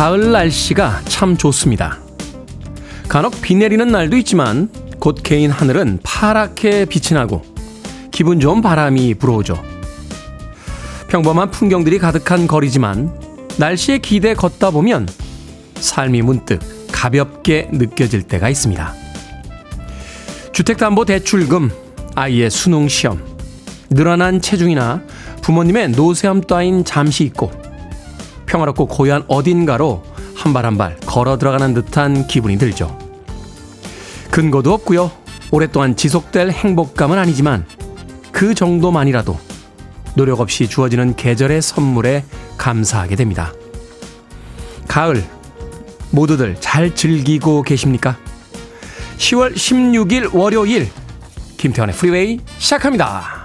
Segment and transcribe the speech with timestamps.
[0.00, 1.98] 가을 날씨가 참 좋습니다.
[3.06, 7.42] 간혹 비 내리는 날도 있지만 곧 개인 하늘은 파랗게 빛이 나고
[8.10, 9.62] 기분 좋은 바람이 불어오죠.
[11.08, 13.14] 평범한 풍경들이 가득한 거리지만
[13.58, 15.06] 날씨에 기대 걷다 보면
[15.74, 18.94] 삶이 문득 가볍게 느껴질 때가 있습니다.
[20.52, 21.70] 주택담보대출금,
[22.14, 23.22] 아이의 수능시험,
[23.90, 25.02] 늘어난 체중이나
[25.42, 27.59] 부모님의 노쇠함 따윈 잠시 잊고
[28.50, 30.02] 평화롭고 고요한 어딘가로
[30.34, 32.96] 한 발 한 발 걸어 들어가는 듯한 기분이 들죠.
[34.30, 35.10] 근거도 없고요.
[35.50, 37.66] 오랫동안 지속될 행복감은 아니지만
[38.32, 39.38] 그 정도만이라도
[40.14, 42.24] 노력 없이 주어지는 계절의 선물에
[42.56, 43.52] 감사하게 됩니다.
[44.88, 45.24] 가을
[46.10, 48.16] 모두들 잘 즐기고 계십니까?
[49.18, 50.88] 10월 16일 월요일
[51.56, 53.39] 김태훈의 프리웨이 시작합니다.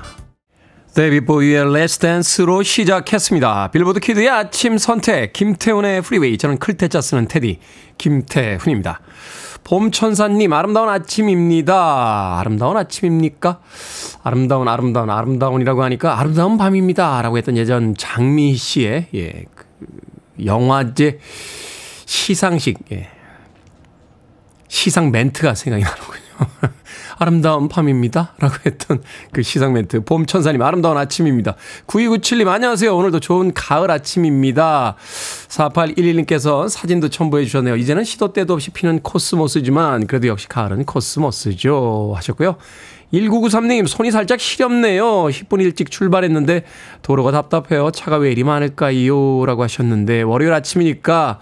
[0.95, 3.69] 데이비드 보위의 Let's Dance로 시작했습니다.
[3.71, 6.37] 빌보드 키드의 아침 선택, 김태훈의 프리웨이.
[6.37, 7.59] 저는 클 태 자 쓰는 테디,
[7.97, 9.01] 김태훈입니다.
[9.65, 12.39] 봄천사님, 아름다운 아침입니다.
[12.39, 13.59] 아름다운 아침입니까?
[14.23, 17.21] 아름다운, 아름다운, 아름다운이라고 하니까 아름다운 밤입니다.
[17.21, 19.65] 라고 했던 예전 장미희 씨의, 예, 그
[20.45, 21.19] 영화제
[22.05, 23.09] 시상식, 예,
[24.69, 26.71] 시상 멘트가 생각이 나는군요.
[27.17, 28.33] 아름다운 밤입니다.
[28.39, 30.03] 라고 했던 그 시상 멘트.
[30.03, 31.55] 봄천사님, 아름다운 아침입니다.
[31.87, 32.95] 9297님, 안녕하세요.
[32.95, 34.95] 오늘도 좋은 가을 아침입니다.
[35.47, 37.75] 4811님께서 사진도 첨부해 주셨네요.
[37.77, 42.13] 이제는 시도 때도 없이 피는 코스모스지만, 그래도 역시 가을은 코스모스죠.
[42.15, 42.57] 하셨고요.
[43.13, 45.05] 1993님, 손이 살짝 시렵네요.
[45.05, 46.63] 10분 일찍 출발했는데,
[47.01, 47.91] 도로가 답답해요.
[47.91, 49.45] 차가 왜 이리 많을까요?
[49.45, 51.39] 라고 하셨는데, 월요일 아침이니까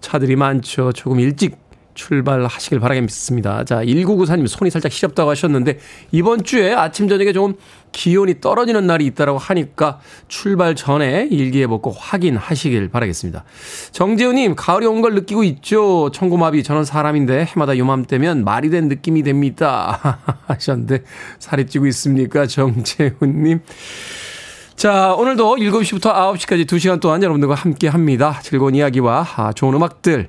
[0.00, 0.92] 차들이 많죠.
[0.92, 1.65] 조금 일찍
[1.96, 3.64] 출발하시길 바라겠습니다.
[3.64, 5.80] 자, 1994님 손이 살짝 시렵다고 하셨는데
[6.12, 7.54] 이번 주에 아침 저녁에 조금
[7.90, 9.98] 기온이 떨어지는 날이 있다라고 하니까
[10.28, 13.44] 출발 전에 일기예보 꼭 확인하시길 바라겠습니다.
[13.92, 16.10] 정재훈님 가을이 온 걸 느끼고 있죠.
[16.12, 20.20] 청고마비 저는 사람인데 해마다 요맘때면 말이 된 느낌이 됩니다.
[20.46, 21.02] 하셨는데
[21.38, 23.60] 살이 찌고 있습니까, 정재훈님?
[24.76, 28.38] 자, 오늘도 7시부터 9시까지 2시간 동안 여러분들과 함께 합니다.
[28.42, 30.28] 즐거운 이야기와 아, 좋은 음악들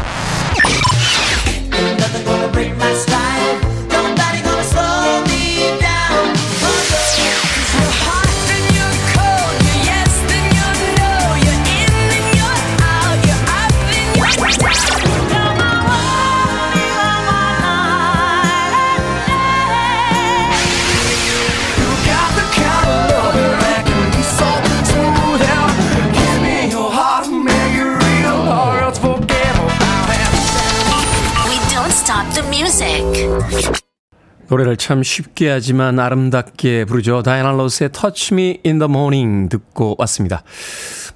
[34.51, 37.23] 노래를 참 쉽게 하지만 아름답게 부르죠.
[37.23, 40.43] 다이아나 로스의 Touch Me in the Morning 듣고 왔습니다.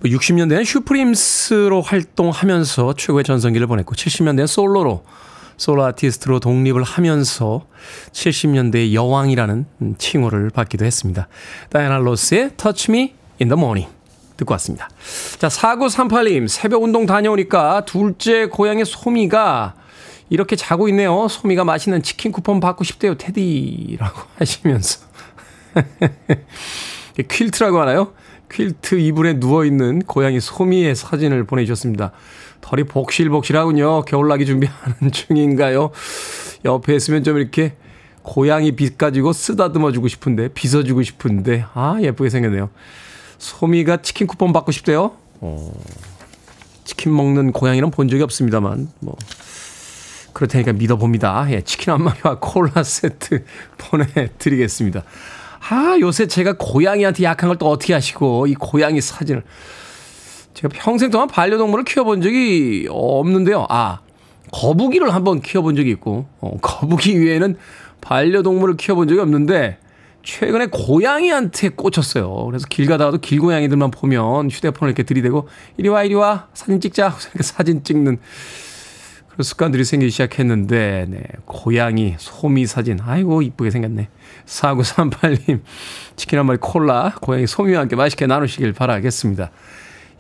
[0.06, 5.03] 60년대는 뭐 슈프림스로 활동하면서 최고의 전성기를 보냈고 70년대는 솔로로
[5.57, 7.66] 솔로 아티스트로 독립을 하면서
[8.13, 9.66] 70년대의 여왕이라는
[9.97, 11.28] 칭호를 받기도 했습니다.
[11.69, 13.91] 다이아나 로스의 Touch Me in the Morning
[14.38, 14.90] 듣고 왔습니다.
[15.40, 19.74] 자, 4938님, 새벽 운동 다녀오니까 둘째 고양이 소미가
[20.30, 21.28] 이렇게 자고 있네요.
[21.28, 25.06] 소미가 맛있는 치킨 쿠폰 받고 싶대요, 테디라고 하시면서.
[27.27, 28.13] 퀼트라고 하나요?
[28.50, 32.12] 퀼트 이불에 누워있는 고양이 소미의 사진을 보내주셨습니다.
[32.62, 34.04] 털이 복실복실하군요.
[34.04, 35.92] 겨울나기 준비하는 중인가요?
[36.63, 37.75] 옆에 있으면 좀 이렇게
[38.24, 42.69] 고양이 빗 가지고 쓰다듬어 주고 싶은데, 빗어주고 싶은데, 아, 예쁘게 생겼네요.
[43.38, 45.12] 소미가 치킨 쿠폰 받고 싶대요?
[45.42, 45.72] 어,
[46.86, 49.16] 치킨 먹는 고양이는 본 적이 없습니다만, 뭐,
[50.36, 51.48] 그렇다니까 믿어봅니다.
[51.52, 53.46] 예, 치킨 한 마리와 콜라 세트
[53.80, 55.04] 보내드리겠습니다.
[55.70, 59.44] 아, 요새 제가 고양이한테 약한 걸 또 어떻게 하시고, 이 고양이 사진을.
[60.54, 63.66] 제가 평생 동안 반려동물을 키워본 적이 없는데요.
[63.70, 64.02] 아,
[64.52, 67.56] 거북이를 한번 키워본 적이 있고, 어, 거북이 위에는
[68.02, 69.78] 반려동물을 키워본 적이 없는데,
[70.22, 72.46] 최근에 고양이한테 꽂혔어요.
[72.48, 75.48] 그래서 길 가다가도 길고양이들만 보면 휴대폰을 이렇게 들이대고,
[75.78, 77.16] 이리 와, 이리 와, 사진 찍자.
[77.32, 78.18] 이렇게 사진 찍는
[79.36, 81.24] 그런 습관들이 생기기 시작했는데, 네.
[81.44, 83.00] 고양이, 소미 사진.
[83.02, 84.08] 아이고, 이쁘게 생겼네.
[84.46, 85.60] 4938님,
[86.16, 89.52] 치킨 한 마리 콜라, 고양이 소미와 함께 맛있게 나누시길 바라겠습니다.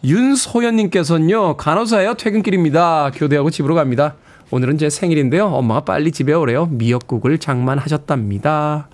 [0.03, 2.15] 윤소연님께서는요, 간호사예요.
[2.15, 3.11] 퇴근길입니다.
[3.15, 4.15] 교대하고 집으로 갑니다.
[4.51, 5.45] 오늘은 제 생일인데요.
[5.45, 6.65] 엄마가 빨리 집에 오래요.
[6.65, 8.89] 미역국을 장만하셨답니다.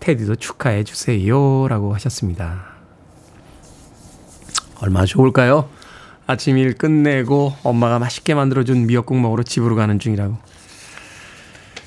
[0.00, 1.68] 테디도 축하해 주세요.
[1.68, 2.64] 라고 하셨습니다.
[4.80, 5.68] 얼마나 좋을까요?
[6.26, 10.36] 아침 일 끝내고 엄마가 맛있게 만들어준 미역국 먹으러 집으로 가는 중이라고.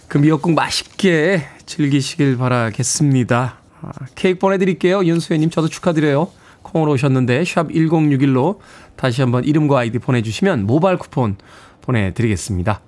[0.08, 3.58] 그 미역국 맛있게 즐기시길 바라겠습니다.
[3.82, 5.04] 아, 케이크 보내드릴게요.
[5.04, 6.32] 윤수혜님 저도 축하드려요.
[6.62, 8.60] 콩으로 오셨는데 샵 1061로
[8.96, 11.38] 다시 한번 이름과 아이디 보내주시면 모바일 쿠폰
[11.82, 12.82] 보내드리겠습니다.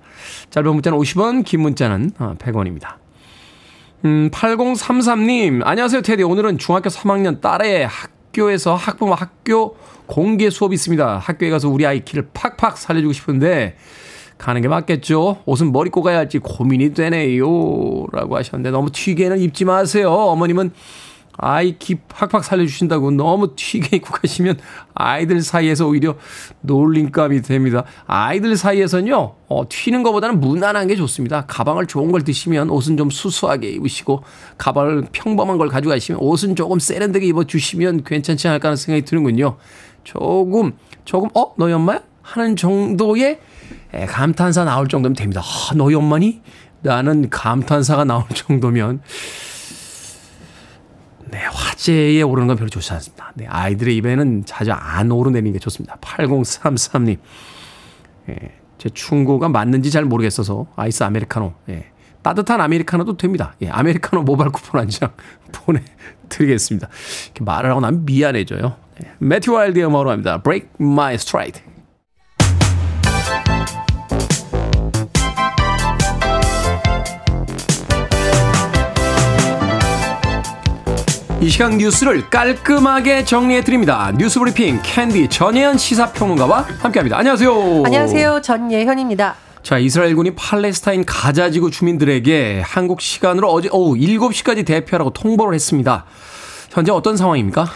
[0.50, 2.84] 짧은 문자는 50원, 긴 문자는 100원입니다.
[2.84, 2.96] 아,
[4.04, 6.22] 음, 8033님, 안녕하세요, 테디.
[6.22, 9.76] 오늘은 중학교 3학년 딸의 학교에서 학부모 학교
[10.06, 11.18] 공개 수업이 있습니다.
[11.18, 13.76] 학교에 가서 우리 아이 키를 팍팍 살려주고 싶은데,
[14.38, 15.38] 가는 게 맞겠죠?
[15.46, 17.46] 옷은 머리 꼬가야 할지 고민이 되네요.
[18.12, 20.10] 라고 하셨는데, 너무 튀게는 입지 마세요.
[20.10, 20.72] 어머님은
[21.38, 24.58] 아이 키 팍팍 살려주신다고 너무 튀게 입고 가시면
[24.94, 26.14] 아이들 사이에서 오히려
[26.60, 27.84] 놀림감이 됩니다.
[28.06, 31.46] 아이들 사이에서는요, 어, 튀는 것보다는 무난한 게 좋습니다.
[31.46, 34.22] 가방을 좋은 걸 드시면 옷은 좀 수수하게 입으시고,
[34.58, 39.56] 가방을 평범한 걸 가져가시면 옷은 조금 세련되게 입어주시면 괜찮지 않을까 하는 생각이 드는군요.
[40.04, 40.72] 조금,
[41.04, 41.54] 조금, 어?
[41.56, 42.02] 너희 엄마야?
[42.22, 43.40] 하는 정도의
[44.08, 45.42] 감탄사 나올 정도면 됩니다.
[45.42, 46.40] 아, 너희 엄마니?
[46.82, 49.02] 나는 감탄사가 나올 정도면
[51.30, 53.32] 네, 화제에 오르는 건 별로 좋지 않습니다.
[53.34, 55.96] 네, 아이들의 입에는 자주 안 오르내리는 게 좋습니다.
[56.00, 57.18] 8033님.
[58.28, 58.34] 예,
[58.78, 61.54] 제 충고가 맞는지 잘 모르겠어서 아이스 아메리카노.
[61.70, 61.86] 예,
[62.22, 63.54] 따뜻한 아메리카노도 됩니다.
[63.62, 65.10] 예, 아메리카노 모바일 쿠폰 한 장
[65.52, 66.88] 보내드리겠습니다.
[67.26, 68.76] 이렇게 말을 하고 나면 미안해져요.
[69.02, 70.40] 네, 매튜 와일더의 음악으로 합니다.
[70.42, 71.62] Break My Stride.
[81.40, 84.12] 이 시간 뉴스를 깔끔하게 정리해 드립니다.
[84.16, 87.18] 뉴스 브리핑 캔디 전예현 시사평론가와 함께합니다.
[87.18, 87.82] 안녕하세요.
[87.84, 88.40] 안녕하세요.
[88.42, 89.34] 전예현입니다.
[89.64, 96.04] 자, 이스라엘군이 팔레스타인 가자지구 주민들에게 한국 시간으로 어제 오후 7시까지 대피하라고 통보를 했습니다.
[96.72, 97.66] 현재 어떤 상황입니까?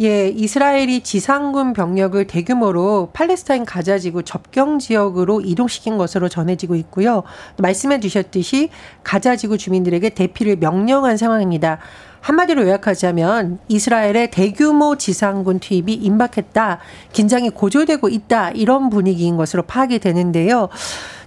[0.00, 7.22] 예, 이스라엘이 지상군 병력을 대규모로 팔레스타인 가자지구 접경 지역으로 이동시킨 것으로 전해지고 있고요.
[7.58, 8.70] 말씀해 주셨듯이
[9.04, 11.78] 가자지구 주민들에게 대피를 명령한 상황입니다.
[12.22, 16.78] 한마디로 요약하자면 이스라엘의 대규모 지상군 투입이 임박했다.
[17.12, 18.50] 긴장이 고조되고 있다.
[18.50, 20.68] 이런 분위기인 것으로 파악이 되는데요.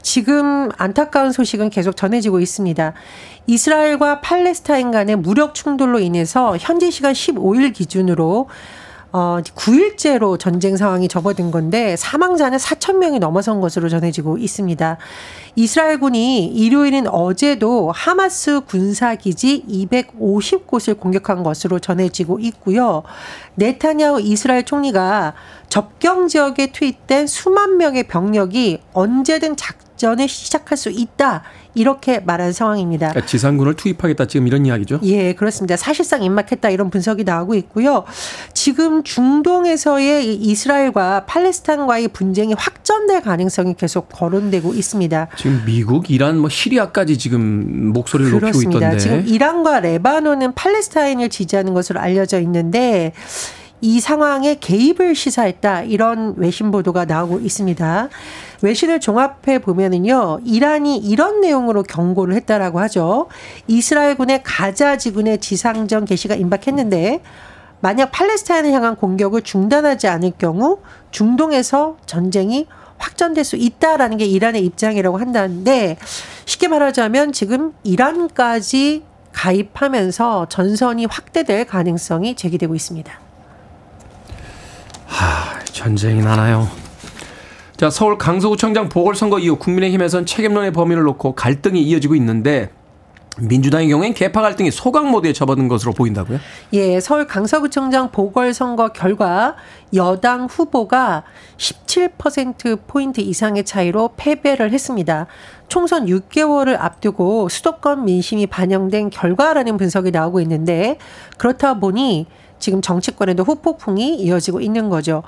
[0.09, 2.93] 지금 안타까운 소식은 계속 전해지고 있습니다.
[3.45, 8.47] 이스라엘과 팔레스타인 간의 무력 충돌로 인해서 현지 시간 15일 기준으로
[9.11, 14.97] 어, 9일째로 전쟁 상황이 접어든 건데 사망자는 4천 명이 넘어선 것으로 전해지고 있습니다.
[15.55, 23.03] 이스라엘군이 일요일인 어제도 하마스 군사기지 250곳을 공격한 것으로 전해지고 있고요.
[23.53, 25.35] 네타냐후 이스라엘 총리가
[25.69, 31.43] 접경 지역에 투입된 수만 명의 병력이 언제든 작 전을 시작할 수 있다.
[31.75, 33.09] 이렇게 말한 상황입니다.
[33.09, 35.01] 그러니까 지상군을 투입하겠다 지금 이런 이야기죠?
[35.03, 35.75] 예, 그렇습니다.
[35.75, 38.05] 사실상 임박했다 이런 분석이 나오고 있고요.
[38.53, 45.27] 지금 중동에서의 이스라엘과 팔레스타인과의 분쟁이 확전될 가능성이 계속 거론되고 있습니다.
[45.37, 48.69] 지금 미국, 이란, 뭐 시리아까지 지금 목소리를 그렇습니다.
[48.69, 48.97] 높이고 있던데.
[48.97, 53.11] 지금 이란과 레바논은 팔레스타인을 지지하는 것으로 알려져 있는데
[53.81, 58.09] 이 상황에 개입을 시사했다 이런 외신 보도가 나오고 있습니다.
[58.61, 63.27] 외신을 종합해 보면은요, 이란이 이런 내용으로 경고를 했다라고 하죠.
[63.67, 67.21] 이스라엘군의 가자 지군의 지상전 개시가 임박했는데
[67.81, 70.79] 만약 팔레스타인을 향한 공격을 중단하지 않을 경우
[71.11, 75.97] 중동에서 전쟁이 확전될 수 있다라는 게 이란의 입장이라고 한다는데
[76.43, 83.19] 쉽게 말하자면 지금 이란까지 가입하면서 전선이 확대될 가능성이 제기되고 있습니다.
[85.05, 86.67] 하, 전쟁이 나나요?
[87.79, 92.71] 자, 서울 강서구청장 보궐선거 이후 국민의힘에선 책임론의 범위를 놓고 갈등이 이어지고 있는데
[93.39, 96.39] 민주당의 경우엔 개파 갈등이 소강 모드에 접어든 것으로 보인다고요?
[96.73, 99.55] 예, 서울 강서구청장 보궐선거 결과
[99.93, 101.23] 여당 후보가
[101.55, 105.27] 17% 포인트 이상의 차이로 패배를 했습니다.
[105.69, 110.97] 총선 6개월을 앞두고 수도권 민심이 반영된 결과라는 분석이 나오고 있는데
[111.37, 112.27] 그렇다 보니
[112.59, 115.23] 지금 정치권에도 후폭풍이 이어지고 있는 거죠.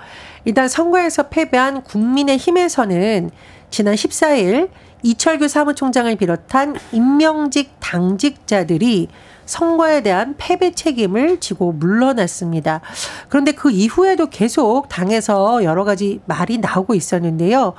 [0.45, 3.29] 일단 선거에서 패배한 국민의힘에서는
[3.69, 4.69] 지난 14일
[5.03, 9.07] 이철규 사무총장을 비롯한 임명직 당직자들이
[9.45, 12.81] 선거에 대한 패배 책임을 지고 물러났습니다.
[13.27, 17.73] 그런데 그 이후에도 계속 당에서 여러 가지 말이 나오고 있었는데요.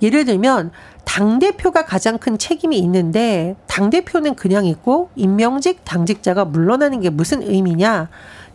[0.00, 0.70] 예를 들면
[1.04, 8.08] 당대표가 가장 큰 책임이 있는데 당대표는 그냥 있고 임명직 당직자가 물러나는 게 무슨 의미냐?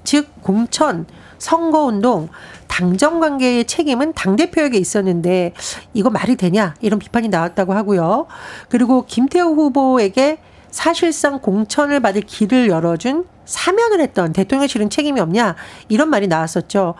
[0.04, 1.06] 즉 공천,
[1.44, 2.30] 선거운동,
[2.68, 5.54] 당정 관계의 책임은 당대표에게 있었는데
[5.94, 8.28] 이거 말이 되냐 이런 비판이 나왔다고 하고요.
[8.70, 10.38] 그리고 김태호 후보에게
[10.72, 15.56] 사실상 공천을 받을 길을 열어준 사면을 했던 대통령실은 책임이 없냐
[15.90, 16.96] 이런 말이 나왔었죠.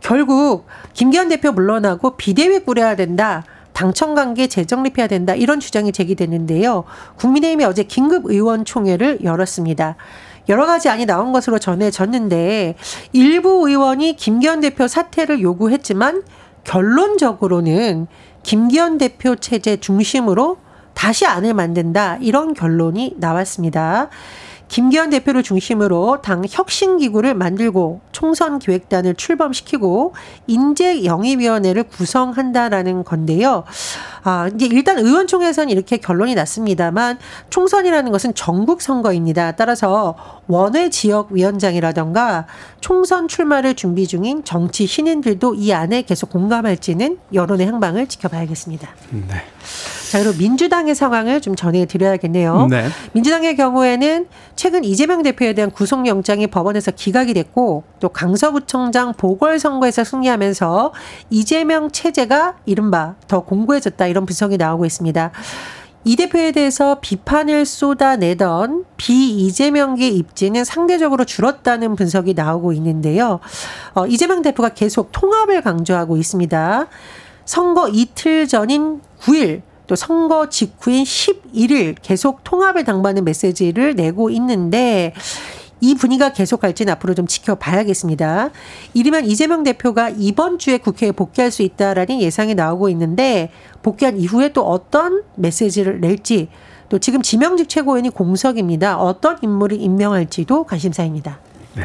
[0.00, 3.44] 결국 김기현 대표 물러나고 비대위 꾸려야 된다.
[3.72, 5.34] 당청 관계 재정립해야 된다.
[5.34, 6.84] 이런 주장이 제기됐는데요.
[7.16, 9.96] 국민의힘이 어제 긴급 의원총회를 열었습니다.
[10.48, 12.76] 여러 가지 안이 나온 것으로 전해졌는데
[13.12, 16.22] 일부 의원이 김기현 대표 사퇴를 요구했지만
[16.64, 18.06] 결론적으로는
[18.42, 20.58] 김기현 대표 체제 중심으로
[20.94, 22.18] 다시 안을 만든다.
[22.20, 24.08] 이런 결론이 나왔습니다.
[24.68, 30.14] 김기현 대표를 중심으로 당 혁신기구를 만들고 총선 기획단을 출범시키고
[30.46, 33.64] 인재 영입위원회를 구성한다라는 건데요.
[34.24, 37.18] 아, 이제 일단 의원총회에서는 이렇게 결론이 났습니다만
[37.50, 39.52] 총선이라는 것은 전국 선거입니다.
[39.52, 42.46] 따라서 원외 지역 위원장이라던가
[42.80, 48.88] 총선 출마를 준비 중인 정치 신인들도 이 안에 계속 공감할지는 여론의 행방을 지켜봐야겠습니다.
[49.10, 49.44] 네.
[50.10, 52.66] 자, 그리고 민주당의 상황을 좀 전해드려야겠네요.
[52.70, 52.88] 네.
[53.12, 60.94] 민주당의 경우에는 최근 이재명 대표에 대한 구속영장이 법원에서 기각이 됐고 또 강서구청장 보궐선거에서 승리하면서
[61.28, 65.30] 이재명 체제가 이른바 더 공고해졌다 이런 분석이 나오고 있습니다.
[66.04, 73.40] 이 대표에 대해서 비판을 쏟아내던 비이재명계 입지는 상대적으로 줄었다는 분석이 나오고 있는데요.
[73.94, 76.86] 어, 이재명 대표가 계속 통합을 강조하고 있습니다.
[77.44, 85.12] 선거 이틀 전인 9일 또 선거 직후인 11일 계속 통합을 당부하는 메시지를 내고 있는데
[85.80, 88.50] 이 분위기가 계속 갈지는 앞으로 좀 지켜봐야겠습니다.
[88.94, 93.50] 이르면 이재명 대표가 이번 주에 국회에 복귀할 수 있다라는 예상이 나오고 있는데
[93.82, 96.48] 복귀한 이후에 또 어떤 메시지를 낼지
[96.88, 98.98] 또 지금 지명직 최고위원이 공석입니다.
[98.98, 101.38] 어떤 인물을 임명할지도 관심사입니다.
[101.74, 101.84] 네.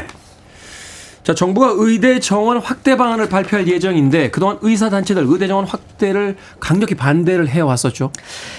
[1.24, 6.96] 자, 정부가 의대 정원 확대 방안을 발표할 예정인데 그동안 의사 단체들 의대 정원 확대를 강력히
[6.96, 8.12] 반대를 해 왔었죠.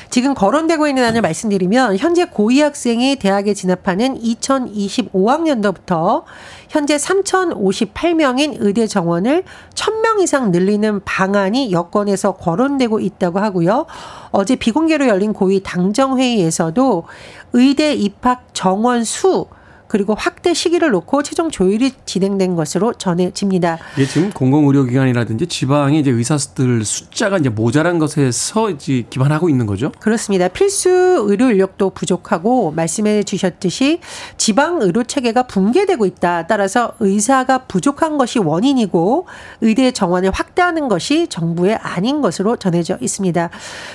[0.09, 6.23] 지금 거론되고 있는 안을 말씀드리면 현재 고2 학생이 대학에 진학하는 2025학년도부터
[6.71, 9.45] 현재 3,058명인 의대 정원을
[9.75, 13.85] 1,000명 이상 늘리는 방안이 여권에서 거론되고 있다고 하고요.
[14.31, 17.05] 어제 비공개로 열린 고2 당정 회의에서도
[17.53, 19.49] 의대 입학 정원 수
[19.87, 23.79] 그리고 확대 시기를 놓고 최종 조율이 진행된 것으로 전해집니다.
[23.97, 29.93] 이게 지금 공공의료기관이라든지 지방의 이제 의사들 숫자가 이제 모자란 것에서 이제 기반하고 있는 거죠?
[30.01, 30.49] 그렇습니다.
[30.49, 30.89] 필수
[31.29, 34.01] 의료 인력도 부족하고 말씀해 주셨듯이
[34.37, 36.47] 지방 의료 체계가 붕괴되고 있다.
[36.47, 39.27] 따라서 의사가 부족한 것이 원인이고
[39.61, 43.51] 의대 정원을 확대하는 것이 정부의 아닌 것으로 전해져 있습니다.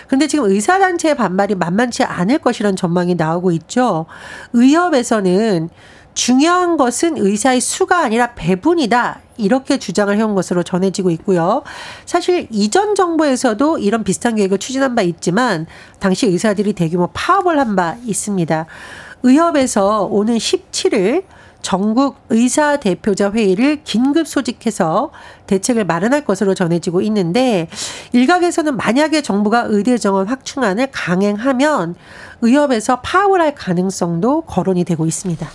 [0.08, 4.06] 그런데 지금 의사 단체의 반발이 만만치 않을 것이라는 전망이 나오고 있죠.
[4.54, 5.70] 의협에서는
[6.14, 9.22] 중요한 것은 의사의 수가 아니라 배분이다.
[9.38, 11.64] 이렇게 주장을 해온 것으로 전해지고 있고요.
[12.06, 15.66] 사실 이전 정부에서도 이런 비슷한 계획을 추진한 바 있지만
[16.00, 18.66] 당시 의사들이 대규모 파업을 한 바 있습니다.
[19.24, 21.24] 의협에서 오는 17일
[21.62, 25.12] 전국 의사 대표자 회의를 긴급 소집해서
[25.48, 27.68] 대책을 마련할 것으로 전해지고 있는데
[28.14, 31.96] 일각에서는 만약에 정부가 의대 정원 확충안을 강행하면
[32.42, 35.48] 의협에서 파업을 할 가능성도 거론이 되고 있습니다.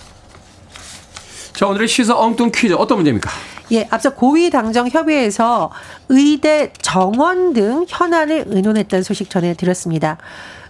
[1.54, 3.30] 자, 오늘의 시사 엉뚱 퀴즈 어떤 문제입니까?
[3.72, 5.70] 예, 앞서 고위 당정 협의회에서
[6.08, 10.18] 의대 정원 등 현안을 의논했다는 소식 전해드렸습니다.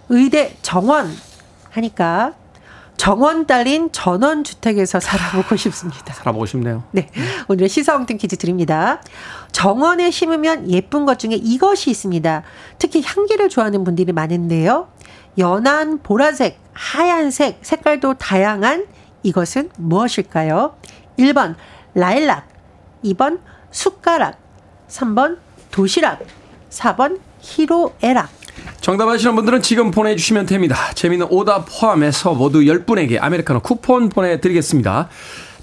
[0.09, 1.11] 의대 정원
[1.71, 2.33] 하니까
[2.97, 6.13] 정원 딸린 전원 주택에서 살아보고 싶습니다.
[6.13, 6.83] 살아보고 싶네요.
[6.91, 7.09] 네.
[7.47, 9.01] 오늘의 시사 엉뚱 퀴즈 드립니다.
[9.51, 12.43] 정원에 심으면 예쁜 것 중에 이것이 있습니다.
[12.77, 14.87] 특히 향기를 좋아하는 분들이 많은데요.
[15.39, 18.85] 연한 보라색, 하얀색, 색깔도 다양한
[19.29, 20.75] 이것은 무엇일까요?
[21.17, 21.55] 1번
[21.95, 22.47] 라일락,
[23.03, 23.39] 2번
[23.71, 24.37] 숟가락,
[24.87, 25.37] 3번
[25.71, 26.21] 도시락,
[26.69, 28.29] 4번 히로에락.
[28.81, 30.77] 정답 아시는 분들은 지금 보내주시면 됩니다.
[30.93, 35.09] 재미있는 오답 포함해서 모두 10분에게 아메리카노 쿠폰 보내드리겠습니다.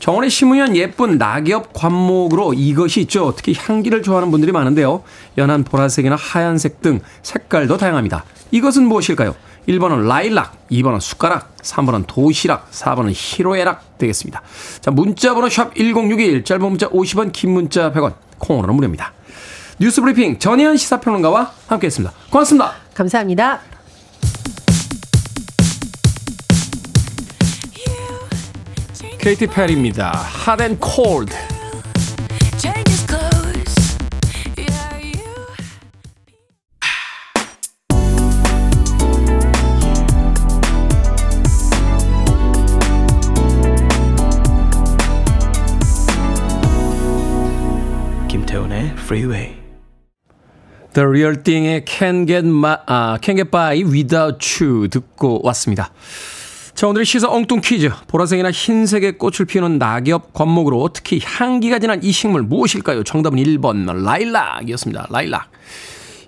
[0.01, 3.33] 정원에 심으면 예쁜 낙엽 관목으로 이것이 있죠.
[3.37, 5.05] 특히 향기를 좋아하는 분들이 많은데요.
[5.39, 8.25] 연한 보라색이나 하얀색 등 색깔도 다양합니다.
[8.51, 9.37] 이것은 무엇일까요?
[9.69, 14.43] 1번은 라일락, 2번은 숟가락, 3번은 도시락, 4번은 히로에락 되겠습니다.
[14.81, 19.13] 자, 문자 번호 샵 1061, 짧은 문자 50원, 긴 문자 100원, 콩으로는 무료입니다.
[19.79, 22.15] 뉴스 브리핑 전혜연 시사평론가와 함께했습니다.
[22.31, 22.73] 고맙습니다.
[22.95, 23.61] 감사합니다.
[29.19, 30.13] 케이티 페리입니다.
[30.47, 31.52] Hot and Cold.
[48.91, 49.57] Freeway.
[50.95, 55.91] The Real Thing의 Can't Get, My, 아, Can't Get By Without You 듣고 왔습니다.
[56.75, 57.91] 자, 오늘의 시사 엉뚱 퀴즈.
[58.09, 63.05] 보라색이나 흰색의 꽃을 피우는 낙엽 관목으로 특히 향기가 진한 이 식물 무엇일까요?
[63.05, 65.07] 정답은 1번 라일락이었습니다.
[65.11, 65.51] 라일락.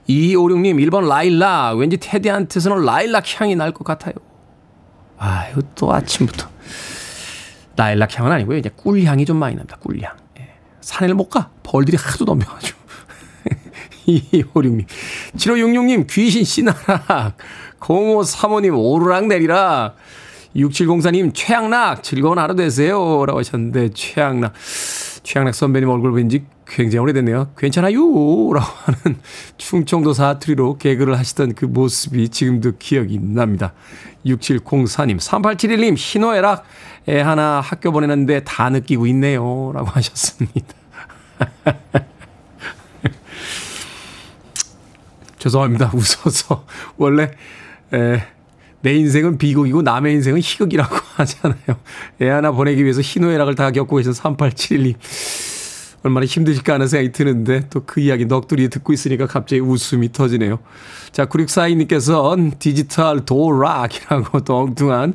[0.08, 1.78] 2256님 1번 라일락.
[1.78, 4.14] 왠지 테디한테서는 라일락 향이 날 것 같아요.
[5.18, 6.49] 아유, 또 아침부터.
[7.76, 8.58] 라일락 향은 아니고요.
[8.58, 9.76] 이제 꿀향이 좀 많이 납니다.
[9.80, 10.14] 꿀향.
[10.38, 10.50] 예.
[10.80, 11.50] 산에를 못 가.
[11.74, 12.78] 벌들이 하도 넘겨가지고.
[14.06, 14.86] 2256님.
[15.36, 17.36] 7566님 귀신 씨나락.
[17.80, 19.96] 0535님 오르락 내리락.
[20.54, 23.26] 6704님, 최양락, 즐거운 하루 되세요.
[23.26, 24.54] 라고 하셨는데, 최양락.
[25.24, 27.48] 최양락 선배님 얼굴 왠지 굉장히 오래됐네요.
[27.58, 27.98] 괜찮아요.
[28.52, 29.18] 라고 하는
[29.58, 33.72] 충청도 사투리로 개그를 하시던 그 모습이 지금도 기억이 납니다.
[34.24, 36.62] 6704님, 3871님, 희노애락,
[37.08, 39.72] 애 하나 학교 보내는데 다 느끼고 있네요.
[39.74, 40.83] 라고 하셨습니다.
[45.38, 45.92] 죄송합니다.
[45.94, 46.66] 웃어서.
[46.96, 47.30] 원래,
[47.92, 48.22] 에,
[48.80, 51.76] 내 인생은 비극이고 남의 인생은 희극이라고 하잖아요.
[52.20, 54.94] 애 하나 보내기 위해서 희노애락을 다 겪고 계신 3871님.
[56.04, 60.58] 얼마나 힘드실까 하는 생각이 드는데 또 그 이야기 넋두리 듣고 있으니까 갑자기 웃음이 터지네요.
[61.12, 65.14] 자, 9642님께서는 디지털 도락이라고 또 엉뚱한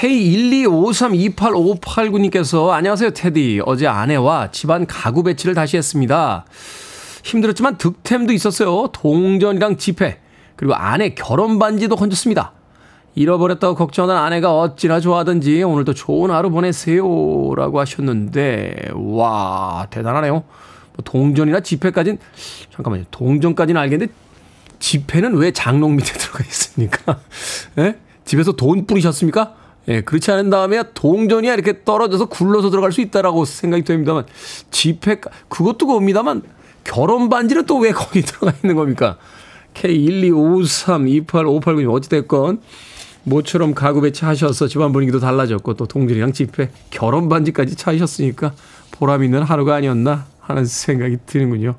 [0.00, 3.60] K125328589님께서 안녕하세요 테디.
[3.66, 6.46] 어제 아내와 집안 가구 배치를 다시 했습니다.
[7.22, 8.88] 힘들었지만 득템도 있었어요.
[8.92, 10.18] 동전이랑 지폐
[10.56, 12.52] 그리고 아내 결혼 반지도 건졌습니다.
[13.14, 17.04] 잃어버렸다고 걱정하던 아내가 어찌나 좋아하던지 오늘도 좋은 하루 보내세요.
[17.54, 20.32] 라고 하셨는데, 와, 대단하네요.
[20.32, 20.44] 뭐
[21.04, 22.18] 동전이나 지폐까진,
[22.72, 23.04] 잠깐만요.
[23.10, 24.12] 동전까지는 알겠는데,
[24.78, 27.18] 지폐는 왜 장롱 밑에 들어가 있습니까?
[27.78, 27.96] 예?
[28.24, 29.59] 집에서 돈 뿌리셨습니까?
[29.90, 34.24] 예, 그렇지 않은 다음에 동전이 이렇게 떨어져서 굴러서 들어갈 수 있다라고 생각이 됩니다만,
[34.70, 36.42] 지폐, 그것도 겁니다만,
[36.84, 39.16] 결혼 반지는 또 왜 거기 들어가 있는 겁니까?
[39.74, 42.60] K125328589님, 어찌됐건,
[43.24, 48.52] 모처럼 가구 배치하셔서 집안 분위기도 달라졌고 또 동전이랑 지폐, 결혼 반지까지 차이셨으니까
[48.92, 51.74] 보람 있는 하루가 아니었나 하는 생각이 드는군요.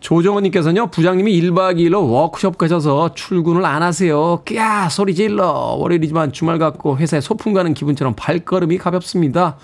[0.00, 4.42] 조정원님께서는요, 부장님이 1박 2일로 워크숍 가셔서 출근을 안 하세요.
[4.44, 5.76] 끼야, 소리 질러.
[5.78, 9.58] 월요일이지만 주말 갖고 회사에 소풍 가는 기분처럼 발걸음이 가볍습니다.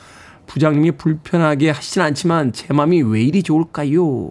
[0.46, 4.31] 부장님이 불편하게 하시진 않지만 제 마음이 왜 이리 좋을까요?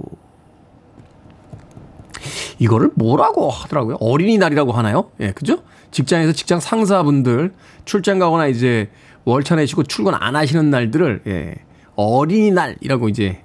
[2.60, 3.98] 이거를 뭐라고 하더라고요?
[4.00, 5.12] 어린이날이라고 하나요?
[5.20, 5.58] 예, 그죠?
[5.91, 8.89] 직장에서 직장 상사분들 출장 가거나 이제
[9.26, 11.56] 월차 내시고 출근 안 하시는 날들을 예,
[11.96, 13.41] 어린이날이라고 이제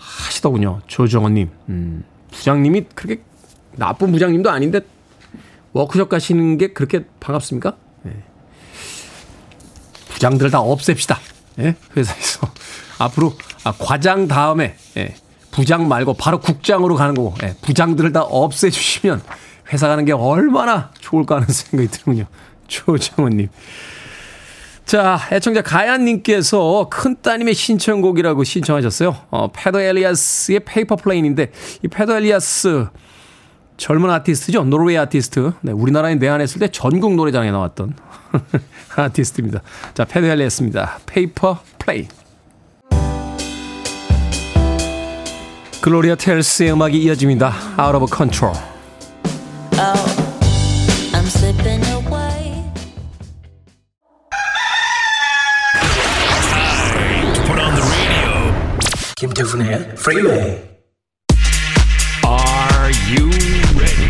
[0.00, 0.80] 하시더군요.
[0.86, 1.50] 조정원님.
[1.68, 3.22] 음, 부장님이 그렇게
[3.76, 4.80] 나쁜 부장님도 아닌데
[5.72, 7.76] 워크숍 가시는 게 그렇게 반갑습니까?
[8.06, 8.10] 예.
[10.08, 11.18] 부장들 다 없앱시다.
[11.60, 11.76] 예?
[11.96, 12.50] 회사에서.
[12.98, 13.34] 앞으로
[13.64, 15.14] 아, 과장 다음에 예,
[15.50, 19.22] 부장 말고 바로 국장으로 가는 거고 예, 부장들을 다 없애주시면
[19.72, 22.26] 회사 가는 게 얼마나 좋을까 하는 생각이 드는군요.
[22.68, 23.48] 조정원님.
[24.90, 29.16] 자, 애청자 가연님께서 큰 따님의 신청곡이라고 신청하셨어요.
[29.30, 31.52] 어, 페더 엘리아스의 Paper Plane인데,
[31.84, 32.88] 이 페더 엘리아스
[33.76, 34.64] 젊은 아티스트죠.
[34.64, 35.52] 노르웨이 아티스트.
[35.60, 37.94] 네, 우리나라에 내한했을 때 전국노래자랑에 나왔던
[38.96, 39.62] 아티스트입니다.
[39.94, 40.98] 자, 페더 엘리아스입니다.
[41.06, 42.08] Paper Plane.
[45.82, 47.54] 글로리아 텔스의 음악이 이어집니다.
[47.78, 48.56] Out of Control.
[51.12, 51.99] I'm
[59.20, 60.62] 김태훈의 프리웨이
[62.24, 63.28] Are you
[63.76, 64.08] ready?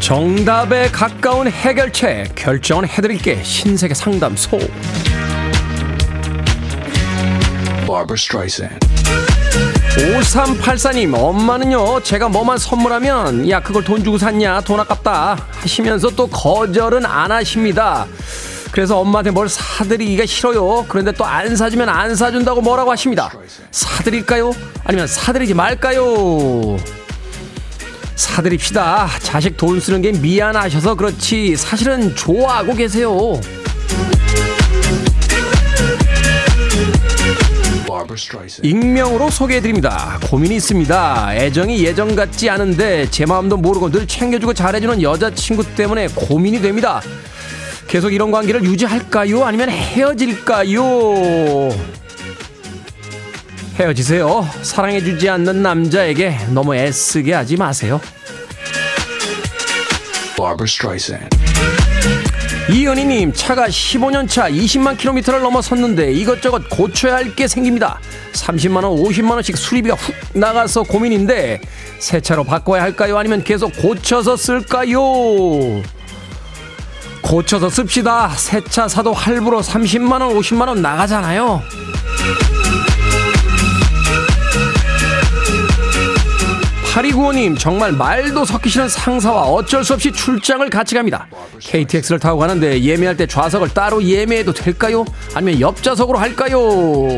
[0.00, 4.58] 정답에 가까운 해결책 결정은 해드릴게 신세계 상담소
[7.86, 8.93] Barbara Streisand.
[9.96, 17.06] 5384님 엄마는요 제가 뭐만 선물하면 야 그걸 돈 주고 샀냐 돈 아깝다 하시면서 또 거절은
[17.06, 18.06] 안 하십니다.
[18.72, 20.84] 그래서 엄마한테 뭘 사드리기가 싫어요.
[20.88, 23.30] 그런데 또 안 사주면 안 사준다고 뭐라고 하십니다.
[23.70, 24.52] 사드릴까요?
[24.84, 26.76] 아니면 사드리지 말까요?
[28.16, 29.08] 사드립시다.
[29.20, 33.40] 자식 돈 쓰는 게 미안하셔서 그렇지 사실은 좋아하고 계세요
[38.62, 40.18] 익명으로 소개해드립니다.
[40.24, 41.34] 고민이 있습니다.
[41.36, 47.00] 애정이 예전 같지 않은데 제 마음도 모르고 늘 챙겨주고 잘해주는 여자친구 때문에 고민이 됩니다.
[47.86, 49.44] 계속 이런 관계를 유지할까요?
[49.44, 50.82] 아니면 헤어질까요?
[53.78, 54.48] 헤어지세요.
[54.62, 58.00] 사랑해주지 않는 남자에게 너무 애쓰게 하지 마세요.
[60.36, 61.83] Barbara Streisand.
[62.70, 67.98] 이은희님, 차가 15년 차 20만 킬로미터를 넘어섰는데 이것저것 고쳐야 할 게 생깁니다.
[68.32, 71.60] 30만 원, 50만 원씩 수리비가 훅 나가서 고민인데
[71.98, 73.18] 새 차로 바꿔야 할까요?
[73.18, 74.98] 아니면 계속 고쳐서 쓸까요?
[77.22, 78.30] 고쳐서 씁시다.
[78.36, 81.60] 새 차 사도 할부로 30만 원, 50만 원 나가잖아요.
[86.94, 91.26] 8295님 정말 말도 싫은 상사와 어쩔 수 없이 출장을 같이 갑니다.
[91.58, 95.04] KTX를 타고 가는데 예매할 때 좌석을 따로 예매해도 될까요?
[95.34, 97.08] 아니면 옆좌석으로 할까요?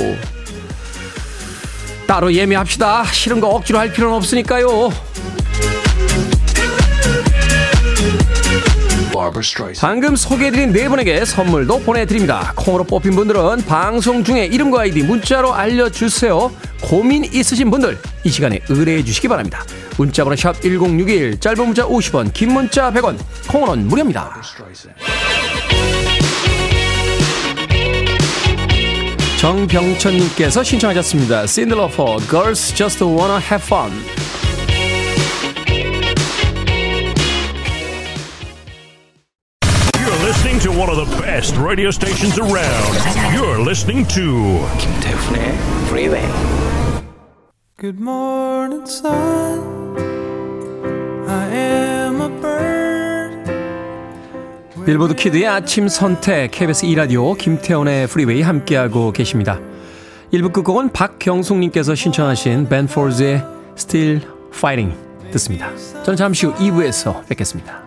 [2.06, 3.04] 따로 예매합시다.
[3.04, 4.90] 싫은 거 억지로 할 필요는 없으니까요.
[9.80, 12.52] 방금 소개해드린 네 분에게 선물도 보내드립니다.
[12.56, 16.50] 콩으로 뽑힌 분들은 방송 중에 이름과 아이디 문자로 알려주세요.
[16.82, 19.64] 고민 있으신 분들 이 시간에 의뢰해 주시기 바랍니다.
[19.96, 24.42] 문자번호 샵 1061, 짧은 문자 50원, 긴 문자 100원, 콩은 무료입니다.
[29.40, 31.46] 정병천님께서 신청하셨습니다.
[31.46, 34.15] 신들러퍼 Girls Just Wanna Have Fun.
[40.56, 42.94] Listening to one of the best radio stations around.
[43.34, 45.52] You're listening to 김태훈의
[45.88, 46.26] Freeway.
[47.78, 49.96] Good morning, sun.
[51.28, 53.46] I am a bird.
[54.86, 59.60] 빌보드 키드의 아침 선택 KBS 2 라디오 김태훈의 프리웨이 함께하고 계십니다.
[60.32, 63.44] 1부 끝곡은 박경숙님께서 신청하신 벤 폴즈의
[63.76, 64.22] Still
[64.54, 64.96] Fighting
[65.32, 65.70] 듣습니다.
[66.04, 67.85] 저는 잠시 후 2부에서 뵙겠습니다.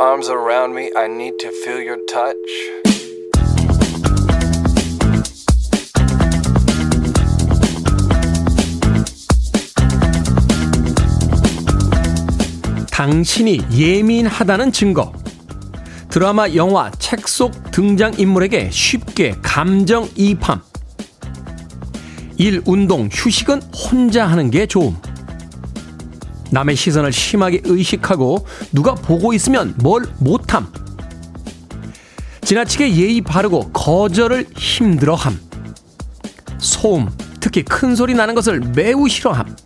[0.00, 0.90] Arms around me.
[0.96, 2.36] I need to feel your touch.
[12.90, 15.12] 당신이 예민하다는 증거.
[16.08, 20.60] 드라마, 영화, 책 속 등장인물에게 쉽게 감정 이입함.
[22.36, 24.96] 일, 운동, 휴식은 혼자 하는 게 좋음.
[26.52, 30.70] 남의 시선을 심하게 의식하고 누가 보고 있으면 뭘 못함.
[32.42, 35.40] 지나치게 예의 바르고 거절을 힘들어함.
[36.58, 37.08] 소음,
[37.40, 39.56] 특히 큰 소리 나는 것을 매우 싫어함.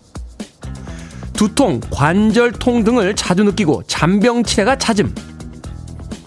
[1.33, 5.13] 두통, 관절통 등을 자주 느끼고 잔병치레가 잦음.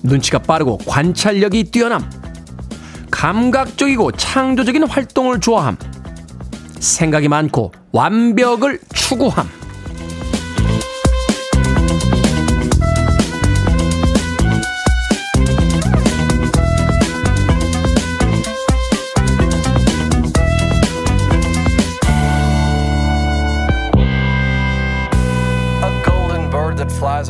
[0.04, 2.10] 눈치가 빠르고 관찰력이 뛰어남.
[3.12, 5.78] 감각적이고 창조적인 활동을 좋아함.
[6.80, 9.59] 생각이 많고 완벽을 추구함.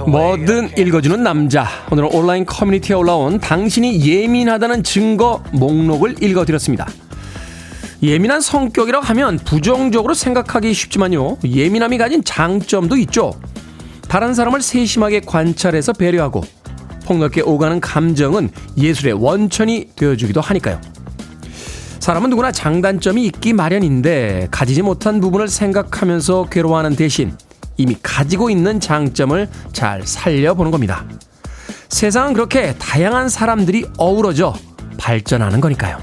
[0.08, 1.68] 뭐든 읽어주는 남자.
[1.92, 6.88] 오늘은 온라인 커뮤니티에 올라온 당신이 예민하다는 증거 목록을 읽어드렸습니다.
[8.02, 11.38] 예민한 성격이라고 하면 부정적으로 생각하기 쉽지만요.
[11.44, 13.34] 예민함이 가진 장점도 있죠.
[14.08, 16.44] 다른 사람을 세심하게 관찰해서 배려하고
[17.06, 20.80] 폭넓게 오가는 감정은 예술의 원천이 되어주기도 하니까요.
[22.00, 27.34] 사람은 누구나 장단점이 있기 마련인데 가지지 못한 부분을 생각하면서 괴로워하는 대신
[27.80, 31.06] 이미 가지고 있는 장점을 잘 살려보는 겁니다.
[31.88, 34.54] 세상은 그렇게 다양한 사람들이 어우러져
[34.98, 35.98] 발전하는 거니까요.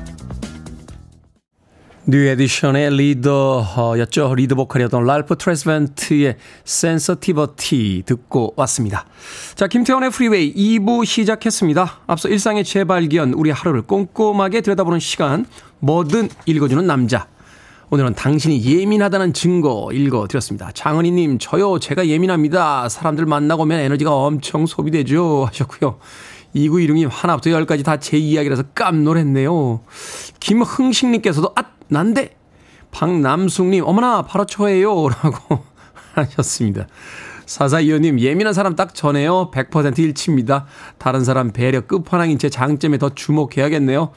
[2.08, 4.34] 뉴 에디션의 리더였죠.
[4.36, 9.04] 리드 보컬이었던 랄프 트레스벤트의 Sensitivity 듣고 왔습니다.
[9.54, 12.00] 자, 김태훈의 프리웨이 2부 시작했습니다.
[12.06, 15.46] 앞서 일상의 재발견, 우리 하루를 꼼꼼하게 들여다보는 시간,
[15.80, 17.26] 뭐든 읽어주는 남자.
[17.90, 20.72] 오늘은 당신이 예민하다는 증거 읽어드렸습니다.
[20.72, 22.88] 장은희님, 저요, 제가 예민합니다.
[22.88, 25.44] 사람들 만나고 오면 에너지가 엄청 소비되죠.
[25.46, 25.98] 하셨고요.
[26.54, 29.80] 2916님, 하나부터 열까지 다 제 이야기라서 깜놀했네요.
[30.40, 32.36] 김흥식님께서도, 아, 난데!
[32.90, 35.08] 박남숙님, 어머나, 바로 저예요.
[35.08, 35.62] 라고
[36.14, 36.88] 하셨습니다.
[37.44, 39.52] 사사이호님, 예민한 사람 딱 전에요.
[39.52, 40.66] 100% 일치입니다.
[40.98, 44.10] 다른 사람 배려 끝판왕인 제 장점에 더 주목해야겠네요.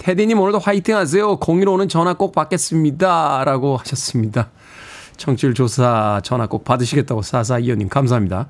[0.00, 1.38] 테디님 오늘도 화이팅 하세요.
[1.38, 3.44] 015는 전화 꼭 받겠습니다.
[3.44, 4.48] 라고 하셨습니다.
[5.18, 8.46] 청취율 조사 전화 꼭 받으시겠다고 사사이어님 감사합니다.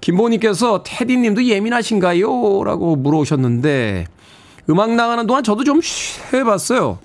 [0.00, 2.64] 김보님께서 테디님도 예민하신가요?
[2.64, 4.06] 라고 물어오셨는데
[4.70, 5.82] 음악 나가는 동안 저도 좀
[6.32, 6.98] 해봤어요.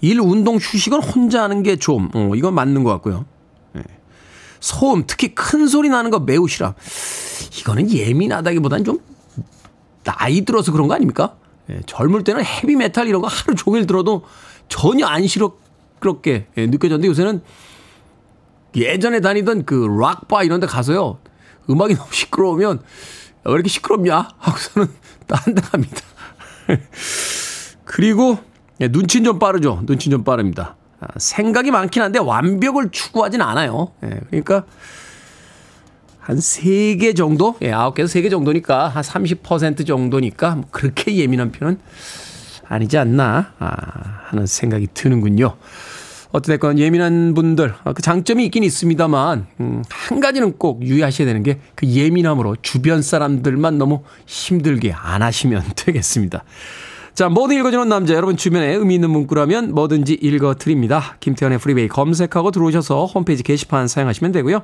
[0.00, 3.26] 일, 운동, 휴식은 혼자 하는 게 좀, 어, 이건 맞는 것 같고요.
[3.76, 3.82] 예.
[4.58, 6.72] 소음, 특히 큰 소리 나는 거 매우 싫어.
[7.58, 9.00] 이거는 예민하다기보다는 좀
[10.02, 11.36] 나이 들어서 그런 거 아닙니까?
[11.70, 14.24] 예, 젊을 때는 헤비메탈 이런 거 하루 종일 들어도
[14.68, 17.42] 전혀 안 시끄럽게 예, 느껴졌는데 요새는
[18.76, 21.18] 예전에 다니던 그 락바 이런 데 가서요.
[21.68, 22.82] 음악이 너무 시끄러우면
[23.44, 24.28] 왜 이렇게 시끄럽냐?
[24.38, 24.88] 하고서는
[25.26, 26.00] 딴 데 갑니다.
[27.84, 28.38] 그리고
[28.80, 29.80] 예, 눈치는 좀 빠르죠.
[29.84, 30.76] 눈치는 좀 빠릅니다.
[31.00, 33.92] 아, 생각이 많긴 한데 완벽을 추구하진 않아요.
[34.04, 34.64] 예, 그러니까
[36.30, 37.56] 한 3개 정도?
[37.60, 41.78] 예, 9개에서 3개 정도니까 한 30% 정도니까 뭐 그렇게 예민한 편은
[42.68, 43.70] 아니지 않나 아,
[44.26, 45.56] 하는 생각이 드는군요.
[46.30, 51.58] 어찌됐건 예민한 분들 아, 그 장점이 있긴 있습니다만 음, 한 가지는 꼭 유의하셔야 되는 게
[51.74, 56.44] 그 예민함으로 주변 사람들만 너무 힘들게 안 하시면 되겠습니다.
[57.14, 58.14] 자, 뭐든 읽어주는 남자.
[58.14, 61.16] 여러분 주변에 의미 있는 문구라면 뭐든지 읽어드립니다.
[61.20, 64.62] 김태현의 프리베이 검색하고 들어오셔서 홈페이지 게시판 사용하시면 되고요.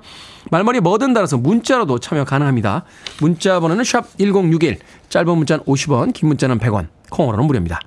[0.51, 2.85] 말머리 뭐든 달아서 문자로도 참여 가능합니다.
[3.21, 4.79] 문자 번호는 샵1061,
[5.09, 7.81] 짧은 문자는 50원, 긴 문자는 100원, 콩으로는 무료입니다.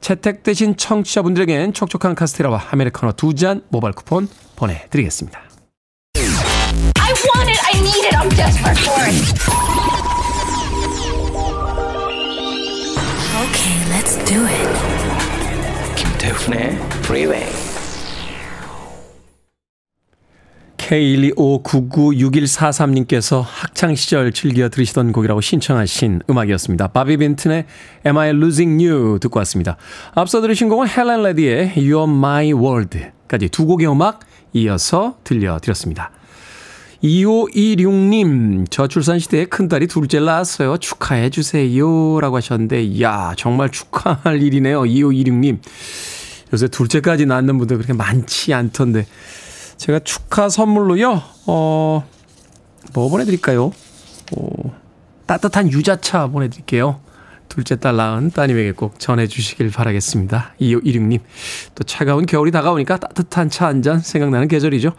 [0.00, 5.40] 채택되신 청취자분들에겐 촉촉한 카스테라와 아메리카노 두 잔 모바일 쿠폰 보내드리겠습니다.
[14.28, 14.68] Do it.
[15.96, 17.48] 김태훈의 Freeway.
[20.76, 26.88] K125996143님께서 학창시절 즐겨 들으시던 곡이라고 신청하신 음악이었습니다.
[26.88, 27.64] 바비 빈튼의
[28.06, 29.78] Am I Losing You 듣고 왔습니다.
[30.14, 34.20] 앞서 들으신 곡은 헬렌 레디의 You're My World까지 두 곡의 음악
[34.52, 36.10] 이어서 들려드렸습니다.
[37.02, 40.78] 2526님, 저 출산 시대에 큰딸이 둘째를 낳았어요.
[40.78, 42.20] 축하해주세요.
[42.20, 44.82] 라고 하셨는데, 야 정말 축하할 일이네요.
[44.82, 45.58] 2526님.
[46.52, 49.06] 요새 둘째까지 낳는 분들 그렇게 많지 않던데.
[49.76, 52.08] 제가 축하 선물로요, 어,
[52.94, 53.70] 뭐 보내드릴까요?
[54.36, 54.78] 어,
[55.26, 57.00] 따뜻한 유자차 보내드릴게요.
[57.48, 60.54] 둘째 딸 낳은 따님에게 꼭 전해주시길 바라겠습니다.
[60.60, 61.20] 2516님.
[61.74, 64.92] 또 차가운 겨울이 다가오니까 따뜻한 차 한 잔 생각나는 계절이죠.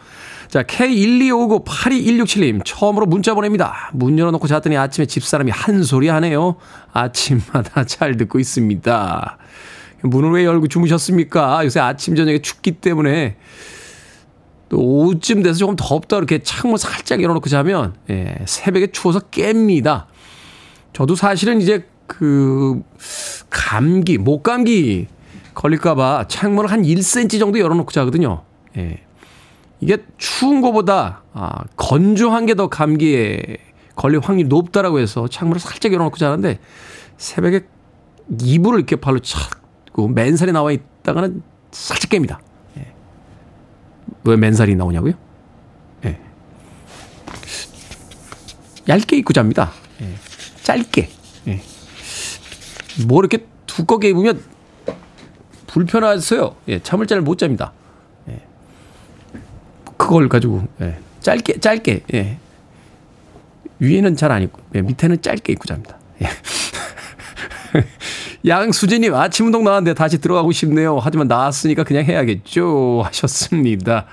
[0.50, 2.62] 자, K125982167님.
[2.64, 3.88] 처음으로 문자 보냅니다.
[3.94, 6.56] 문 열어놓고 잤더니 아침에 집사람이 한 소리 하네요.
[6.92, 9.38] 아침마다 잘 듣고 있습니다.
[10.02, 11.64] 문을 왜 열고 주무셨습니까?
[11.64, 13.36] 요새 아침, 저녁에 춥기 때문에
[14.68, 20.06] 또 오후쯤 돼서 조금 덥다 이렇게 창문 살짝 열어놓고 자면 예, 새벽에 추워서 깹니다.
[20.92, 22.82] 저도 사실은 이제 그
[23.50, 25.06] 감기, 목감기
[25.54, 28.42] 걸릴까봐 창문을 한 1cm 정도 열어놓고 자거든요.
[28.76, 29.04] 예.
[29.80, 33.40] 이게 추운 거보다 아, 건조한 게 더 감기에
[33.96, 36.58] 걸릴 확률이 높다라고 해서 창문을 살짝 열어놓고 자는데
[37.16, 37.66] 새벽에
[38.42, 42.38] 이불을 이렇게 발로 차고 맨살이 나와 있다가는 살짝 깹니다.
[42.78, 42.92] 예.
[44.24, 45.12] 왜 맨살이 나오냐고요?
[46.04, 46.18] 예.
[48.88, 49.72] 얇게 입고 잡니다.
[50.00, 50.14] 예.
[50.62, 51.08] 짧게.
[51.48, 51.60] 예.
[53.06, 54.42] 뭐 이렇게 두껍게 입으면
[55.66, 56.56] 불편하세요.
[56.68, 57.72] 예, 잠을 잘 못 잡니다.
[60.10, 60.10] 예.
[60.10, 62.38] 그걸 가지고 예, 짧게 짧게 예.
[63.78, 65.96] 위에는 잘 안 입고 예, 밑에는 짧게 입고 잡니다.
[66.22, 66.26] 예.
[68.46, 70.98] 양수진님 아침 운동 나왔는데 다시 들어가고 싶네요.
[71.00, 74.06] 하지만 나왔으니까 그냥 해야겠죠 하셨습니다.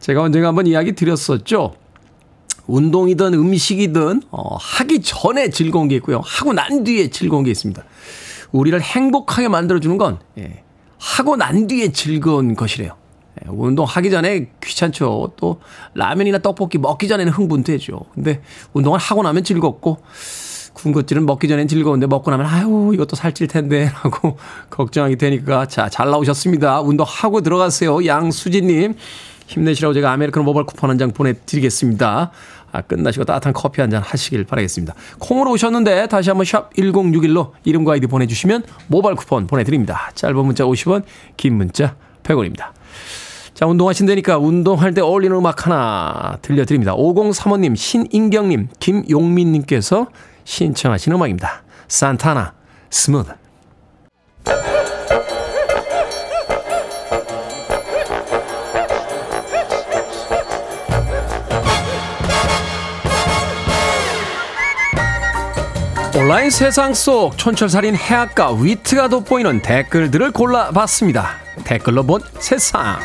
[0.00, 1.74] 제가 언젠가 한번 이야기 드렸었죠.
[2.66, 6.22] 운동이든 음식이든 어, 하기 전에 즐거운 게 있고요.
[6.24, 7.82] 하고 난 뒤에 즐거운 게 있습니다.
[8.52, 10.62] 우리를 행복하게 만들어주는 건 예,
[10.98, 12.96] 하고 난 뒤에 즐거운 것이래요.
[13.46, 15.32] 예, 운동하기 전에 귀찮죠.
[15.36, 15.60] 또
[15.94, 18.00] 라면이나 떡볶이 먹기 전에는 흥분되죠.
[18.14, 18.40] 근데
[18.72, 19.98] 운동을 하고 나면 즐겁고
[20.72, 24.36] 군것질은 먹기 전엔 즐거운데 먹고 나면 아유 이것도 살찔 텐데 라고
[24.70, 26.80] 걱정하게 되니까 자 잘 나오셨습니다.
[26.80, 28.04] 운동하고 들어가세요.
[28.04, 28.94] 양수진님
[29.46, 32.30] 힘내시라고 제가 아메리카노 모바일 쿠폰 한 장 보내드리겠습니다.
[32.72, 34.94] 아, 끝나시고 따뜻한 커피 한 잔 하시길 바라겠습니다.
[35.20, 40.10] 콩으로 오셨는데 다시 한번 샵 1061로 이름과 아이디 보내주시면 모바일 쿠폰 보내드립니다.
[40.16, 41.04] 짧은 문자 50원,
[41.36, 42.70] 긴 문자 100원입니다.
[43.54, 46.94] 자, 운동하신다니까 운동할 때 어울리는 음악 하나 들려드립니다.
[46.96, 50.08] 5035님, 신인경님, 김용민님께서
[50.42, 51.62] 신청하신 음악입니다.
[51.86, 52.52] 산타나,
[52.90, 53.32] Smooth.
[66.16, 71.28] 온라인 세상 속 촌철살인 해학과 위트가 돋보이는 댓글들을 골라봤습니다.
[71.64, 72.98] 댓글로 본 세상.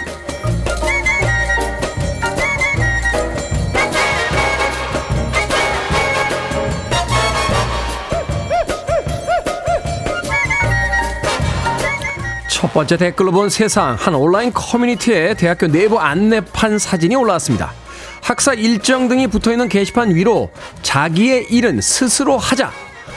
[12.79, 17.73] 번째 댓글로 본 세상 한 온라인 커뮤니티에 대학교 내부 안내판 사진이 올라왔습니다.
[18.21, 20.49] 학사 일정 등이 붙어 있는 게시판 위로
[20.81, 22.71] 자기의 일은 스스로 하자.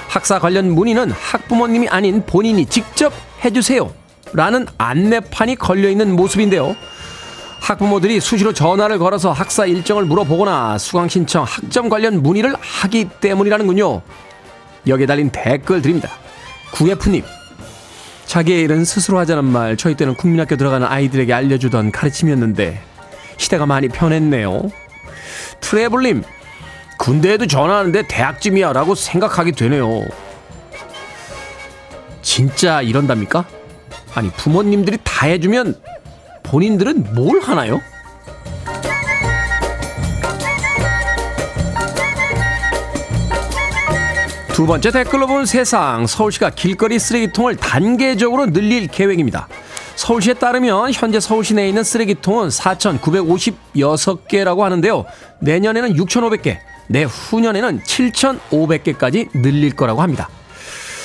[0.09, 3.13] 학사 관련 문의는 학부모님이 아닌 본인이 직접
[3.45, 3.93] 해주세요.
[4.33, 6.75] 라는 안내판이 걸려 있는 모습인데요.
[7.61, 14.03] 학부모들이 수시로 전화를 걸어서 학사 일정을 물어보거나 수강 신청, 학점 관련 문의를 하기 때문이라는군요.
[14.89, 16.11] 여기에 달린 댓글 드립니다.
[16.73, 17.23] 구예프님,
[18.27, 22.81] 자기의 일은 스스로 하자는 말 저희 때는 국민학교 들어가는 아이들에게 알려주던 가르침이었는데
[23.37, 24.71] 시대가 많이 변했네요.
[25.61, 26.23] 트래블님
[26.99, 30.07] 군대에도 전화하는데 대학쯤이야 라고 생각하게 되네요.
[32.23, 33.45] 진짜 이런답니까?
[34.15, 35.81] 아니 부모님들이 다 해주면
[36.43, 37.81] 본인들은 뭘 하나요?
[44.53, 49.49] 두 번째 댓글로 본 세상 서울시가 길거리 쓰레기통을 단계적으로 늘릴 계획입니다.
[49.97, 55.07] 서울시에 따르면 현재 서울시 내에 있는 쓰레기통은 4,956개라고 하는데요.
[55.41, 60.29] 내년에는 6,500개, 내후년에는 7,500개까지 늘릴 거라고 합니다.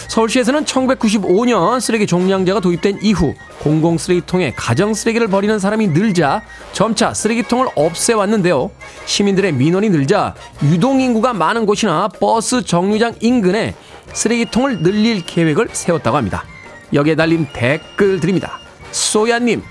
[0.07, 7.67] 서울시에서는 1995년 쓰레기 종량제가 도입된 이후 공공 쓰레기통에 가정 쓰레기를 버리는 사람이 늘자 점차 쓰레기통을
[7.75, 8.71] 없애왔는데요.
[9.05, 13.75] 시민들의 민원이 늘자 유동 인구가 많은 곳이나 버스 정류장 인근에
[14.13, 16.45] 쓰레기통을 늘릴 계획을 세웠다고 합니다.
[16.93, 18.59] 여기에 달린 댓글 드립니다.
[18.91, 19.61] 소야님,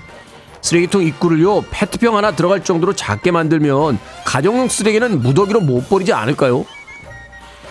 [0.61, 6.65] 쓰레기통 입구를요 페트병 하나 들어갈 정도로 작게 만들면 가정용 쓰레기는 무더기로 못 버리지 않을까요?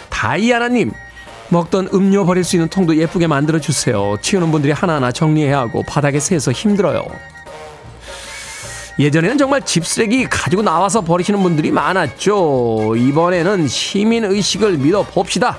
[0.08, 0.92] 다이아나님,
[1.48, 4.16] 먹던 음료 버릴 수 있는 통도 예쁘게 만들어 주세요.
[4.20, 7.04] 치우는 분들이 하나하나 정리해야 하고 바닥에 새서 힘들어요.
[8.98, 12.94] 예전에는 정말 집 쓰레기 가지고 나와서 버리시는 분들이 많았죠.
[12.96, 15.58] 이번에는 시민 의식을 믿어 봅시다.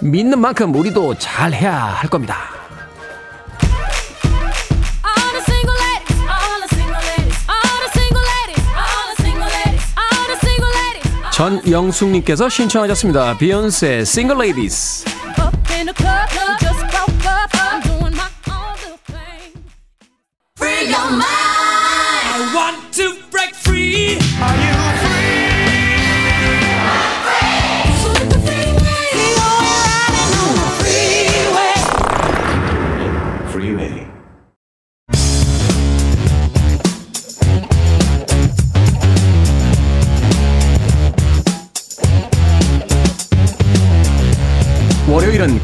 [0.00, 2.59] 믿는 만큼 우리도 잘 해야 할 겁니다.
[11.40, 13.38] 전영숙님께서 신청하셨습니다.
[13.38, 15.06] 비욘세 Single Ladies.
[20.58, 21.24] Free your mind.
[21.24, 24.18] I want to break free.
[24.38, 25.39] Are you Freeway.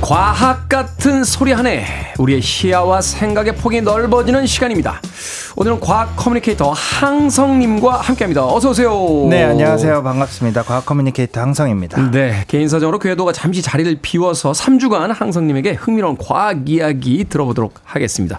[0.07, 1.85] 과학 같은 소리 하네.
[2.19, 5.01] 우리의 시야와 생각의 폭이 넓어지는 시간입니다.
[5.57, 8.47] 오늘은 과학 커뮤니케이터 항성님과 함께합니다.
[8.47, 9.27] 어서 오세요.
[9.29, 10.05] 네, 안녕하세요.
[10.05, 10.63] 반갑습니다.
[10.63, 12.13] 과학 커뮤니케이터 항성입니다.
[12.13, 18.39] 네, 개인 사정으로 궤도가 잠시 자리를 비워서 3주간 항성님에게 흥미로운 과학 이야기 들어보도록 하겠습니다.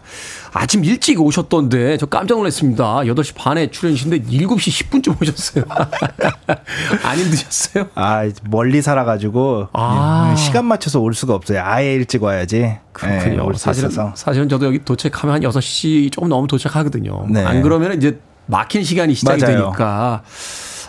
[0.54, 3.00] 아침 일찍 오셨던데 저 깜짝 놀랐습니다.
[3.00, 5.66] 8시 반에 출연이신데 7시 10분쯤 오셨어요.
[7.04, 7.88] 안 힘드셨어요?
[7.96, 10.34] 아, 멀리 살아가지고 아.
[10.38, 11.57] 시간 맞춰서 올 수가 없어요.
[11.60, 12.78] 아예 일찍 와야지.
[12.92, 13.52] 그렇군요.
[13.52, 14.14] 네, 사실은, 있어서.
[14.16, 17.28] 사실은 저도 여기 도착하면 한 6시 조금 넘으면 도착하거든요.
[17.30, 17.44] 네.
[17.44, 19.58] 안 그러면 이제 막힌 시간이 시작이 맞아요.
[19.64, 20.24] 되니까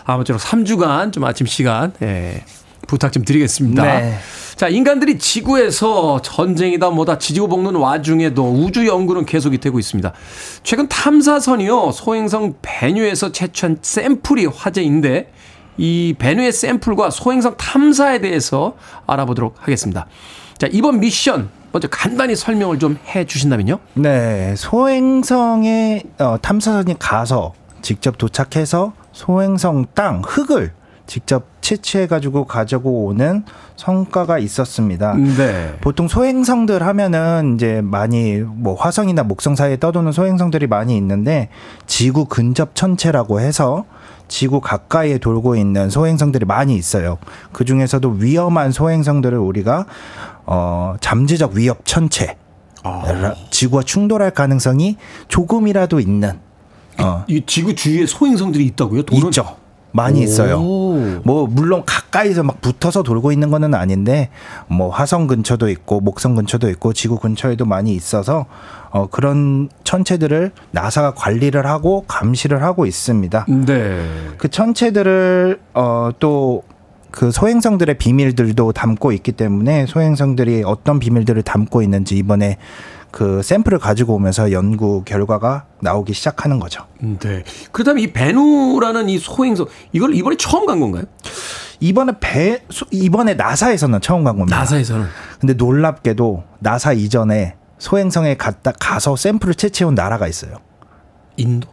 [0.05, 2.43] 아무쪼록 3주간 좀 아침 시간 예,
[2.87, 3.83] 부탁 좀 드리겠습니다.
[3.83, 4.17] 네.
[4.55, 10.11] 자, 인간들이 지구에서 전쟁이다 뭐다 지지고 볶는 와중에도 우주 연구는 계속이 되고 있습니다.
[10.63, 15.31] 최근 탐사선이요, 소행성 베뉴에서 채취한 샘플이 화제인데,
[15.77, 18.75] 이 베뉴의 샘플과 소행성 탐사에 대해서
[19.07, 20.07] 알아보도록 하겠습니다.
[20.59, 23.79] 자, 이번 미션, 먼저 간단히 설명을 좀 해 주신다면요?
[23.93, 30.73] 네, 소행성에 어, 탐사선이 가서 직접 도착해서 소행성 땅 흙을
[31.07, 33.43] 직접 채취해 가지고 가지고 오는
[33.77, 35.15] 성과가 있었습니다.
[35.15, 35.73] 네.
[35.81, 41.49] 보통 소행성들 하면은 이제 많이 뭐 화성이나 목성 사이에 떠도는 소행성들이 많이 있는데
[41.87, 43.85] 지구 근접 천체라고 해서
[44.27, 47.17] 지구 가까이에 돌고 있는 소행성들이 많이 있어요.
[47.51, 49.85] 그 중에서도 위험한 소행성들을 우리가
[50.51, 52.35] 어 잠재적 위협 천체,
[52.83, 54.97] 라- 지구와 충돌할 가능성이
[55.27, 56.39] 조금이라도 있는
[56.97, 59.03] 어이 지구 주위에 소행성들이 있다고요?
[59.03, 59.25] 돌은?
[59.27, 59.55] 있죠.
[59.91, 60.57] 많이 있어요.
[60.59, 61.19] 오.
[61.23, 64.29] 뭐 물론 가까이서 막 붙어서 돌고 있는 거는 아닌데
[64.67, 68.45] 뭐 화성 근처도 있고 목성 근처도 있고 지구 근처에도 많이 있어서
[68.91, 73.45] 어 그런 천체들을 나사가 관리를 하고 감시를 하고 있습니다.
[73.65, 74.05] 네.
[74.37, 76.63] 그 천체들을 어또
[77.11, 82.57] 그 소행성들의 비밀들도 담고 있기 때문에 소행성들이 어떤 비밀들을 담고 있는지 이번에
[83.11, 86.85] 그 샘플을 가지고 오면서 연구 결과가 나오기 시작하는 거죠.
[86.99, 87.43] 네.
[87.71, 91.05] 그렇다면 이 베누라는 이 소행성 이걸 이번에 처음 간 건가요?
[91.79, 94.59] 이번에 배 소- 이번에 나사에서는 처음 간 겁니다.
[94.59, 95.07] 나사에서는.
[95.39, 100.57] 근데 놀랍게도 나사 이전에 소행성에 갔다 가서 샘플을 채취해온 나라가 있어요.
[101.37, 101.67] 인도?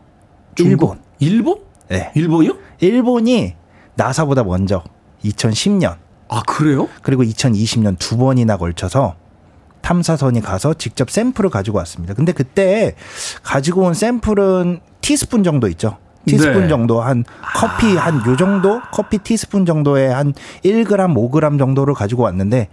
[0.58, 1.00] 일본.
[1.18, 1.58] 일본?
[1.88, 2.12] 네.
[2.14, 2.52] 일본이요?
[2.80, 3.54] 일본이
[3.96, 4.82] 나사보다 먼저
[5.24, 5.96] 2010년
[6.28, 6.88] 아 그래요?
[7.02, 9.16] 그리고 2020년 두 번이나 걸쳐서
[9.82, 12.14] 탐사선이 가서 직접 샘플을 가지고 왔습니다.
[12.14, 12.96] 근데 그때
[13.42, 15.98] 가지고 온 샘플은 티스푼 정도 있죠.
[16.26, 16.68] 티스푼 네.
[16.68, 17.24] 정도 한
[17.54, 20.32] 커피 한 요 정도 커피 티스푼 정도의 한
[20.64, 22.68] 1g, 5g 정도를 가지고 왔는데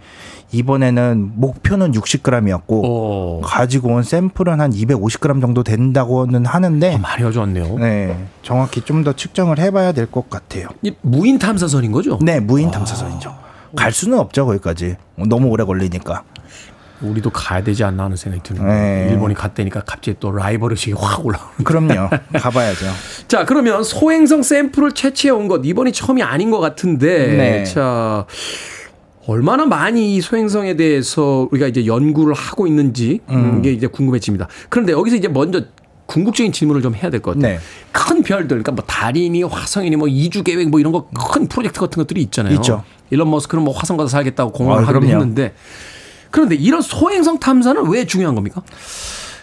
[0.52, 3.40] 이번에는 목표는 60g이었고 어.
[3.44, 7.78] 가지고 온 샘플은 한 250g 정도 된다고는 하는데 많이 가져왔네요.
[7.78, 10.68] 네, 정확히 좀 더 측정을 해봐야 될 것 같아요.
[10.82, 12.18] 이 무인 탐사선인 거죠?
[12.22, 13.34] 네, 무인 탐사선이죠.
[13.76, 16.22] 갈 수는 없죠 거기까지 너무 오래 걸리니까.
[17.00, 19.08] 우리도 가야 되지 않나 하는 생각이 드는데 네.
[19.10, 21.52] 일본이 갔다니까 갑자기 또 라이벌 의식이 확 올라오는.
[21.64, 22.86] 그럼요, 가봐야죠.
[23.28, 27.64] 자 그러면 소행성 샘플을 채취해 온 것 이번이 처음이 아닌 것 같은데 네.
[27.64, 28.24] 자
[29.26, 34.48] 얼마나 많이 이 소행성에 대해서 우리가 이제 연구를 하고 있는지 음, 이게 이제 궁금해집니다.
[34.68, 35.62] 그런데 여기서 이제 먼저
[36.06, 37.54] 궁극적인 질문을 좀 해야 될 것 같아요.
[37.54, 37.60] 네.
[37.90, 42.02] 큰 별들, 그러니까 뭐 달이니 화성이니 뭐 이주 계획 뭐 이런 거 큰 프로젝트 같은
[42.02, 42.54] 것들이 있잖아요.
[42.56, 42.84] 있죠.
[43.10, 45.06] 일론 머스크는 뭐 화성 가서 살겠다고 공언을 아, 하기도.
[45.06, 45.54] 했는데
[46.34, 48.60] 그런데 이런 소행성 탐사는 왜 중요한 겁니까?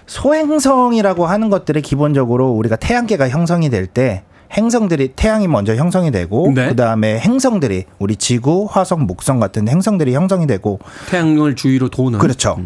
[0.08, 6.68] 소행성이라고 하는 것들이 기본적으로 우리가 태양계가 형성이 될때 행성들이 태양이 먼저 형성이 되고 네.
[6.68, 10.80] 그다음에 행성들이 우리 지구, 화성, 목성 같은 행성들이 형성이 되고
[11.10, 12.60] 태양을 주위로 도는 그렇죠.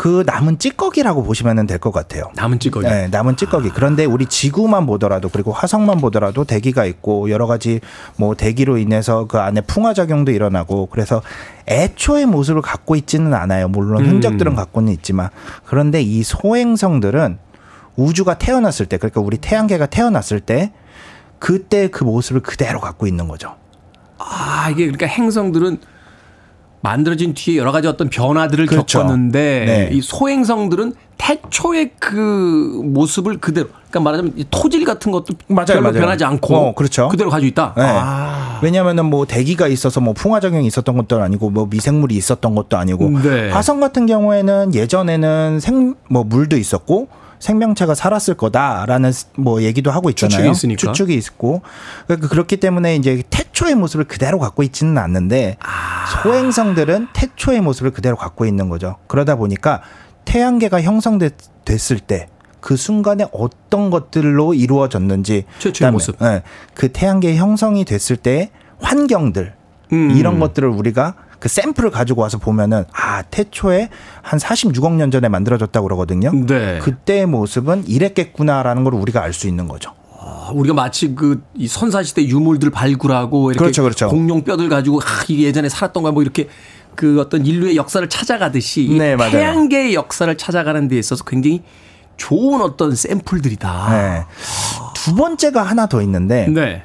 [0.00, 2.30] 그 남은 찌꺼기라고 보시면 될 것 같아요.
[2.34, 2.86] 남은 찌꺼기.
[2.86, 3.68] 네, 남은 찌꺼기.
[3.68, 7.80] 그런데 우리 지구만 보더라도 그리고 화성만 보더라도 대기가 있고 여러 가지
[8.16, 11.20] 뭐 대기로 인해서 그 안에 풍화 작용도 일어나고 그래서
[11.68, 13.68] 애초의 모습을 갖고 있지는 않아요.
[13.68, 14.08] 물론 음.
[14.08, 15.28] 흔적들은 갖고는 있지만
[15.66, 17.36] 그런데 이 소행성들은
[17.96, 20.72] 우주가 태어났을 때 그러니까 우리 태양계가 태어났을 때
[21.38, 23.54] 그때 그 모습을 그대로 갖고 있는 거죠.
[24.16, 25.78] 아, 이게 그러니까 행성들은
[26.82, 28.98] 만들어진 뒤에 여러 가지 어떤 변화들을 그렇죠.
[29.00, 29.90] 겪었는데 네.
[29.92, 36.00] 이 소행성들은 태초의 그 모습을 그대로 그러니까 말하자면 이 토질 같은 것도 맞아요, 별로 맞아요.
[36.00, 37.08] 변하지 않고 어, 그렇죠.
[37.08, 37.74] 그대로 가지고 있다.
[37.76, 37.82] 네.
[37.84, 38.58] 아.
[38.62, 43.10] 왜냐하면은 뭐 대기가 있어서 뭐 풍화 작용이 있었던 것도 아니고 뭐 미생물이 있었던 것도 아니고
[43.20, 43.50] 네.
[43.50, 47.08] 화성 같은 경우에는 예전에는 생 뭐 물도 있었고
[47.40, 50.36] 생명체가 살았을 거다라는 뭐 얘기도 하고 있잖아요.
[50.36, 50.92] 추측이 있으니까.
[50.92, 51.62] 추측이 있고
[52.06, 56.06] 그러니까 그렇기 때문에 이제 태초의 모습을 그대로 갖고 있지는 않는데 아.
[56.22, 58.96] 소행성들은 태초의 모습을 그대로 갖고 있는 거죠.
[59.08, 59.82] 그러다 보니까
[60.24, 62.28] 태양계가 형성됐을 때
[62.60, 66.16] 그 순간에 어떤 것들로 이루어졌는지 최초의 모습.
[66.22, 66.42] 예,
[66.74, 69.54] 그 태양계 형성이 됐을 때 환경들
[69.92, 70.10] 음.
[70.12, 73.88] 이런 것들을 우리가 그 샘플을 가지고 와서 보면은 아 태초에
[74.22, 76.30] 한 46억 년 전에 만들어졌다고 그러거든요.
[76.46, 76.78] 네.
[76.80, 79.92] 그때의 모습은 이랬겠구나라는 걸 우리가 알 수 있는 거죠.
[80.20, 84.08] 아, 우리가 마치 그 이 선사시대 유물들 발굴하고 이렇게 그렇죠, 그렇죠.
[84.08, 86.48] 공룡 뼈들 가지고 아, 이게 예전에 살았던 거야 뭐 이렇게
[86.94, 89.16] 그 어떤 인류의 역사를 찾아가듯이 이 네.
[89.16, 91.62] 태양계의 역사를 찾아가는 데 있어서 굉장히
[92.16, 93.88] 좋은 어떤 샘플들이다.
[93.90, 94.24] 네.
[94.94, 96.82] 두 번째가 하나 더 있는데 네.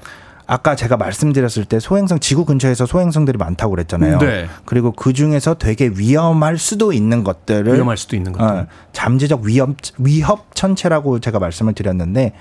[0.47, 4.19] 아까 제가 말씀드렸을 때 소행성 지구 근처에서 소행성들이 많다고 그랬잖아요.
[4.19, 4.47] 네.
[4.65, 8.55] 그리고 그 중에서 되게 위험할 수도 있는 것들을 위험할 수도 있는 것들.
[8.55, 12.33] 어, 잠재적 위험 위협 천체라고 제가 말씀을 드렸는데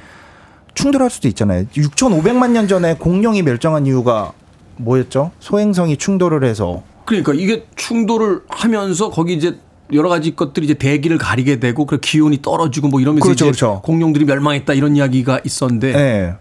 [0.74, 1.64] 충돌할 수도 있잖아요.
[1.74, 4.32] 6,500만 년 전에 공룡이 멸종한 이유가
[4.76, 5.30] 뭐였죠?
[5.38, 9.58] 소행성이 충돌을 해서 그러니까 이게 충돌을 하면서 거기 이제
[9.92, 13.82] 여러 가지 것들이 이제 대기를 가리게 되고 그 기온이 떨어지고 뭐 이러면서 그렇죠, 이제 그렇죠.
[13.82, 16.34] 공룡들이 멸망했다 이런 이야기가 있었는데 네.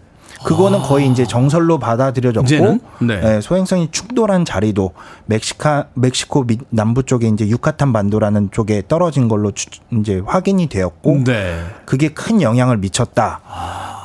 [0.44, 2.80] 그거는 거의 이제 정설로 받아들여졌고 이제는?
[3.00, 3.20] 네.
[3.20, 4.92] 네, 소행성이 충돌한 자리도
[5.26, 9.68] 멕시카 멕시코 미- 남부 쪽에 이제 유카탄 반도라는 쪽에 떨어진 걸로 추-
[9.98, 11.60] 이제 확인이 되었고 네.
[11.86, 13.40] 그게 큰 영향을 미쳤다.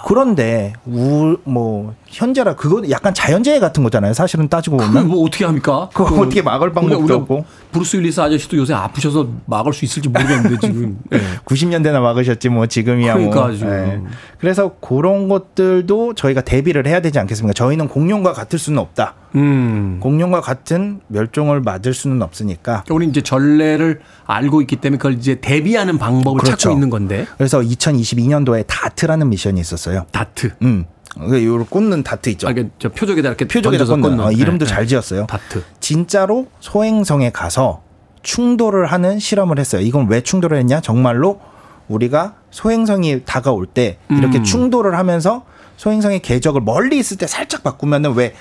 [0.06, 4.14] 그런데 우 뭐 현재라 그거 약간 자연재해 같은 거잖아요.
[4.14, 5.90] 사실은 따지고 보면 뭐 어떻게 합니까?
[5.94, 7.46] 그거 그 어떻게 막을 방법도 없고.
[7.72, 10.98] 브루스 윌리스 아저씨도 요새 아프셔서 막을 수 있을지 모르겠는데 지금.
[11.10, 11.20] 네.
[11.46, 13.52] 90년대나 막으셨지 뭐 지금이야 그러니까 뭐.
[13.54, 14.08] 지금.
[14.40, 17.54] 그래서 그런 것들도 저희가 대비를 해야 되지 않겠습니까?
[17.54, 19.14] 저희는 공룡과 같을 수는 없다.
[19.36, 20.00] 음.
[20.02, 22.84] 공룡과 같은 멸종을 맞을 수는 없으니까.
[22.90, 26.58] 우리 이제 전례를 알고 있기 때문에 그걸 이제 대비하는 방법을 그렇죠.
[26.58, 27.28] 찾고 있는 건데.
[27.38, 30.06] 그래서 2022년도에 다트라는 미션이 있었어요.
[30.12, 30.52] 다트.
[30.64, 30.86] 음.
[31.18, 32.48] 이거 꽂는 다트 있죠.
[32.48, 34.24] 아, 이게 저 표적에다 이렇게 표적에다 꽂는 꽂는.
[34.26, 34.88] 어, 이름도 네, 잘 네.
[34.90, 35.26] 지었어요.
[35.28, 35.64] 다트.
[35.80, 37.82] 진짜로 소행성에 가서
[38.22, 39.82] 충돌을 하는 실험을 했어요.
[39.82, 40.82] 이건 왜 충돌을 했냐?
[40.82, 41.40] 정말로
[41.88, 44.44] 우리가 소행성이 다가올 때 이렇게 음.
[44.44, 45.46] 충돌을 하면서
[45.78, 48.34] 소행성의 궤적을 멀리 있을 때 살짝 바꾸면은 왜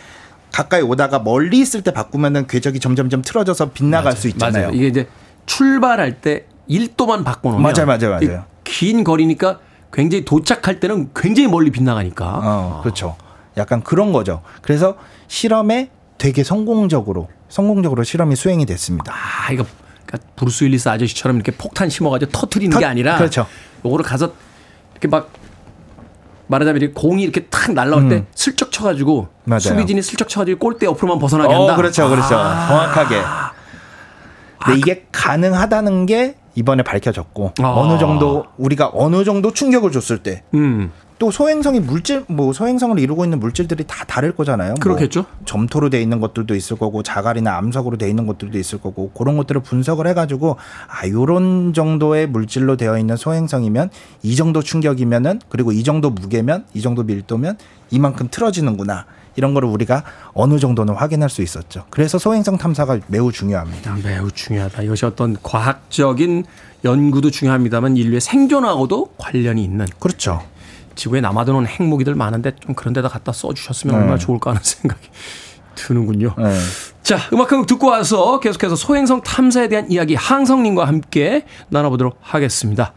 [0.53, 4.64] 가까이 오다가 멀리 있을 때 바꾸면은 궤적이 점점점 틀어져서 빗나갈 수 있잖아요.
[4.66, 4.77] 맞아요.
[4.77, 5.09] 이게 이제
[5.47, 8.45] 출발할 때 1도만 바꿔놓으면 맞아요, 맞아요, 맞아요.
[8.66, 9.61] 이긴 거리니까
[9.93, 12.41] 굉장히 도착할 때는 굉장히 멀리 빗나가니까.
[12.43, 13.16] 어, 그렇죠.
[13.57, 14.43] 약간 그런 거죠.
[14.62, 19.12] 그래서 실험에 되게 성공적으로 성공적으로 실험이 수행이 됐습니다.
[19.12, 19.64] 아, 이거
[20.07, 23.47] 그러니까 브루스 윌리스 아저씨처럼 이렇게 폭탄 심어가지고 터트리는 게 터- 아니라 그렇죠.
[23.84, 24.32] 요거를 가서
[24.93, 25.30] 이렇게 막
[26.49, 28.26] 말하자면 이렇게 공이 이렇게 탁 날라올 때 음.
[28.34, 29.61] 슬쩍 쳐가지고 맞아요.
[29.61, 31.74] 수비진이 슬쩍 쳐가지고 골대 옆으로만 벗어나게 한다.
[31.74, 32.36] 어, 그렇죠, 그렇죠.
[32.36, 32.68] 아.
[32.68, 33.22] 정확하게.
[34.64, 37.69] 근데 이게 가능하다는 게 이번에 밝혀졌고 아.
[37.69, 40.91] 어느 정도 우리가 어느 정도 충격을 줬을 때또 음,
[41.33, 44.71] 소행성이 물질 뭐 소행성을 이루고 있는 물질들이 다 다를 거잖아요.
[44.71, 45.25] 뭐 그렇겠죠.
[45.45, 49.63] 점토로 돼 있는 것들도 있을 거고 자갈이나 암석으로 돼 있는 것들도 있을 거고 그런 것들을
[49.63, 50.57] 분석을 해가지고
[50.89, 53.91] 아 요런 정도의 물질로 되어 있는 소행성이면
[54.25, 57.57] 이 정도 충격이면은 그리고 이 정도 무게면 이 정도 밀도면
[57.91, 59.07] 이만큼 틀어지는구나
[59.39, 60.03] 이런 거를 우리가
[60.34, 61.84] 어느 정도는 확인할 수 있었죠.
[61.91, 63.97] 그래서 소행성 탐사가 매우 중요합니다.
[64.03, 64.82] 매우 중요하다.
[64.82, 66.45] 이것이 어떤 과학적인
[66.84, 69.86] 연구도 중요합니다만 인류의 생존하고도 관련이 있는.
[70.01, 70.43] 그렇죠.
[70.97, 74.01] 지구에 남아도는 핵무기들 많은데 좀 그런 데다 갖다 써주셨으면 네.
[74.01, 75.09] 얼마나 좋을까 하는 생각이
[75.76, 76.34] 드는군요.
[76.36, 76.59] 네.
[77.05, 82.93] 자, 음악 한곡 듣고 와서 계속해서 소행성 탐사에 대한 이야기 항성님과 함께 나눠보도록 하겠습니다.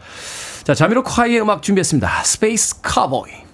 [0.64, 2.24] 자, 자미로 콰이의 음악 준비했습니다.
[2.24, 3.51] Space Cowboy.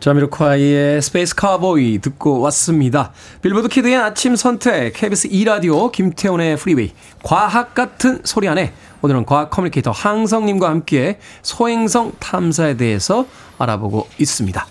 [0.00, 3.12] 자미로콰이의 Space Cowboy 듣고 왔습니다.
[3.42, 6.92] 빌보드 키드의 아침 선택, KBS 2라디오, 김태훈의 프리웨이,
[7.22, 8.72] 과학 같은 소리 안에
[9.02, 13.26] 오늘은 과학 커뮤니케이터 항성님과 함께 소행성 탐사에 대해서
[13.58, 14.66] 알아보고 있습니다.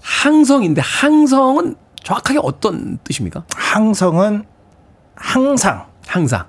[0.00, 3.44] 항성인데 항성은 정확하게 어떤 뜻입니까?
[3.54, 4.44] 항성은
[5.14, 6.44] 항상 항상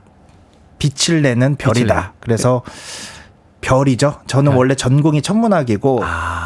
[0.80, 1.94] 빛을 내는 빛을 별이다.
[1.94, 2.10] 내는.
[2.20, 2.64] 그래서
[3.64, 4.20] 별이죠.
[4.28, 4.58] 저는 별.
[4.58, 6.02] 원래 전공이 천문학이고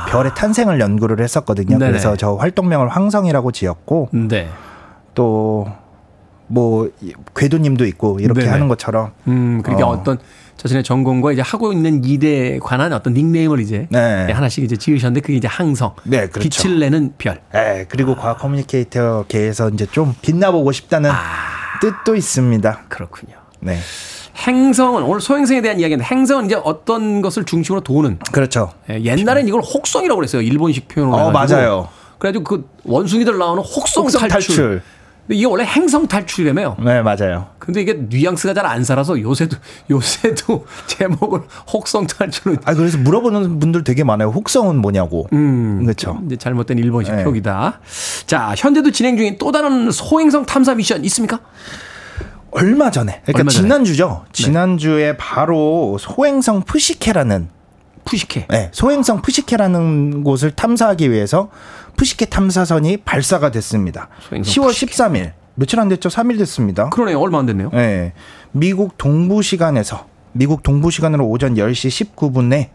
[0.09, 1.75] 별의 탄생을 연구를 했었거든요.
[1.75, 1.79] 아.
[1.79, 1.91] 네네.
[1.91, 4.47] 그래서 저 활동명을 황성이라고 지었고 네.
[5.13, 6.89] 또뭐
[7.35, 8.51] 궤도님도 있고 이렇게 네네.
[8.51, 9.93] 하는 것처럼 음, 그러니까 어.
[9.93, 10.03] 어.
[10.03, 10.19] 떤
[10.57, 14.31] 자신의 전공과 이제 하고 있는 일에 관한 어떤 닉네임을 이제 네.
[14.31, 15.93] 하나씩 이제 지으셨는데 그게 이제 항성.
[16.03, 16.49] 네, 그렇죠.
[16.63, 17.41] 빛을 내는 별.
[17.53, 21.15] 예, 그리고 과학 커뮤니케이터 계에서 이제 좀 빛나보고 싶다는 아.
[21.79, 22.85] 뜻도 있습니다.
[22.89, 23.35] 그렇군요.
[23.59, 23.77] 네.
[24.47, 28.71] 행성은 오늘 소행성에 대한 이야기인데 행성은 이제 어떤 것을 중심으로 도는 그렇죠.
[28.89, 30.41] 예, 옛날엔 이걸 혹성이라고 그랬어요.
[30.41, 31.31] 일본식 표현으로 어.
[31.31, 31.89] 맞아요.
[32.17, 34.55] 그래가지고 그 원숭이들 나오는 혹성, 혹성 탈출.
[34.55, 34.81] 탈출.
[35.27, 36.77] 근데 이게 원래 행성 탈출이라며요.
[36.79, 37.47] 네, 맞아요.
[37.59, 39.57] 근데 이게 뉘앙스가 잘 안 살아서 요새도
[39.89, 41.41] 요새도 제목을
[41.73, 44.29] 혹성 탈출은 아, 그래서 물어보는 분들 되게 많아요.
[44.29, 45.27] 혹성은 뭐냐고.
[45.33, 46.21] 음, 그렇죠.
[46.25, 47.23] 이제 잘못된 일본식 네.
[47.25, 47.81] 표기다.
[48.25, 51.41] 자, 현재도 진행 중인 또 다른 소행성 탐사 미션 있습니까?
[52.57, 53.63] 얼마 전에, 그러니까 얼마 전에.
[53.63, 54.25] 지난주죠.
[54.33, 57.49] 지난주에 바로 소행성 푸시케라는
[58.05, 58.47] 푸시케.
[58.49, 61.49] 네, 소행성 푸시케라는 곳을 탐사하기 위해서
[61.97, 64.09] 푸시케 탐사선이 발사가 됐습니다.
[64.29, 64.93] 소행성 10월 푸시케.
[64.93, 65.31] 13일.
[65.55, 66.09] 며칠 안 됐죠?
[66.09, 66.89] 3일 됐습니다.
[66.89, 67.19] 그러네요.
[67.19, 67.71] 얼마 안 됐네요.
[67.73, 68.13] 네.
[68.51, 72.69] 미국 동부 시간에서 미국 동부 시간으로 오전 10시 19분에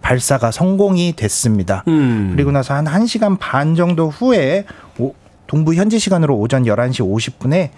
[0.00, 1.82] 발사가 성공이 됐습니다.
[1.88, 2.30] 음.
[2.34, 4.64] 그리고 나서 한 1시간 반 정도 후에
[4.98, 5.14] 오-
[5.48, 7.70] 동부 현지 시간으로 오전 11시 50분에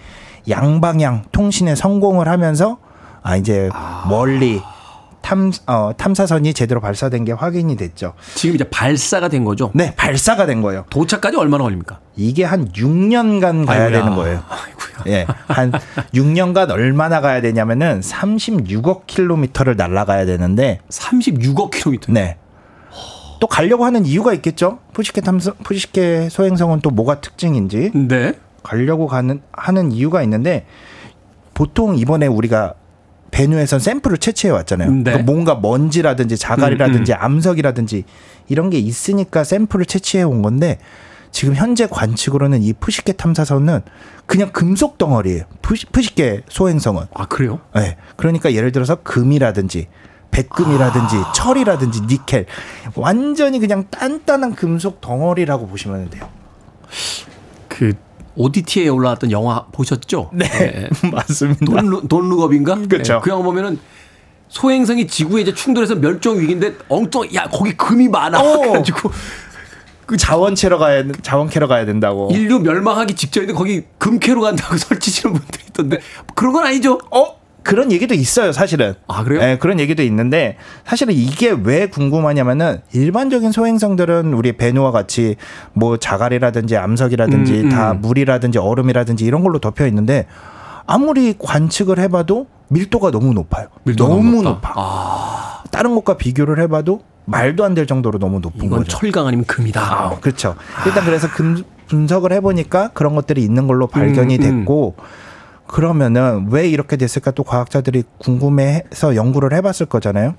[0.49, 2.77] 양방향 통신에 성공을 하면서
[3.23, 3.69] 아 이제
[4.09, 4.61] 멀리
[5.21, 8.13] 탐 어, 탐사선이 제대로 발사된 게 확인이 됐죠.
[8.35, 9.71] 지금 이제 발사가 된 거죠.
[9.75, 10.85] 네, 발사가 된 거예요.
[10.89, 11.99] 도착까지 얼마나 걸립니까?
[12.15, 13.99] 이게 한 6년간 가야 아이고야.
[14.01, 14.43] 되는 거예요.
[14.49, 15.15] 아이고야.
[15.15, 15.27] 예.
[15.47, 15.71] 한
[16.13, 22.11] 6년간 얼마나 가야 되냐면은 36억 킬로미터를 날아가야 되는데 36억 킬로미터.
[22.11, 22.37] 네.
[23.39, 24.79] 또 가려고 하는 이유가 있겠죠.
[24.93, 28.33] 푸시케 탐사 푸시케 소행성은 또 뭐가 특징인지 네.
[28.63, 30.65] 가려고 가는 하는 이유가 있는데
[31.53, 32.73] 보통 이번에 우리가
[33.31, 34.91] 베누에선 샘플을 채취해 왔잖아요.
[34.91, 35.03] 네.
[35.03, 38.03] 그러니까 뭔가 먼지라든지 자갈이라든지 음, 암석이라든지
[38.49, 40.79] 이런 게 있으니까 샘플을 채취해 온 건데
[41.31, 43.81] 지금 현재 관측으로는 이 푸시케 탐사선은
[44.25, 45.45] 그냥 금속 덩어리예요.
[45.61, 47.05] 푸시, 푸시케 소행성은.
[47.13, 47.61] 아, 그래요?
[47.73, 47.97] 네.
[48.17, 49.87] 그러니까 예를 들어서 금이라든지
[50.31, 51.31] 백금이라든지 아.
[51.33, 52.45] 철이라든지 니켈
[52.95, 56.27] 완전히 그냥 단단한 금속 덩어리라고 보시면 돼요.
[57.67, 57.93] 그
[58.35, 60.29] OTT에 올라왔던 영화 보셨죠?
[60.33, 61.65] 네, 맞습니다.
[61.65, 62.75] Don't, Loo- Don't Look Up인가?
[62.89, 63.13] 그렇죠.
[63.15, 63.79] 네, 그 영화 보면은
[64.47, 68.57] 소행성이 지구에 이제 충돌해서 멸종 위기인데 엉뚱 야 거기 금이 많아 어.
[68.59, 69.11] 그래가지고
[70.05, 72.29] 그 자원 캐러 가야 자원 캐러 가야 된다고.
[72.31, 75.99] 인류 멸망하기 직전인데 거기 금 캐러 간다고 설치시는 분들이 있던데
[76.35, 76.99] 그런 건 아니죠?
[77.11, 77.40] 어?
[77.63, 78.95] 그런 얘기도 있어요, 사실은.
[79.07, 79.39] 아 그래요?
[79.39, 85.35] 네, 그런 얘기도 있는데 사실은 이게 왜 궁금하냐면은 일반적인 소행성들은 우리 베누와 같이
[85.73, 87.69] 뭐 자갈이라든지 암석이라든지 음, 음.
[87.69, 90.25] 다 물이라든지 얼음이라든지 이런 걸로 덮여 있는데
[90.87, 93.67] 아무리 관측을 해봐도 밀도가 너무 높아요.
[93.83, 94.69] 밀도가 너무 높다.
[94.69, 95.63] 높아.
[95.71, 98.97] 다른 것과 비교를 해봐도 말도 안 될 정도로 너무 높은 이건 거죠.
[98.97, 99.81] 철강 아니면 금이다.
[99.81, 100.55] 아, 그렇죠.
[100.85, 104.59] 일단 그래서 금 분석을 해보니까 그런 것들이 있는 걸로 발견이 음, 음.
[104.59, 104.95] 됐고
[105.71, 110.35] 그러면은 왜 이렇게 됐을까 또 과학자들이 궁금해서 연구를 해봤을 거잖아요.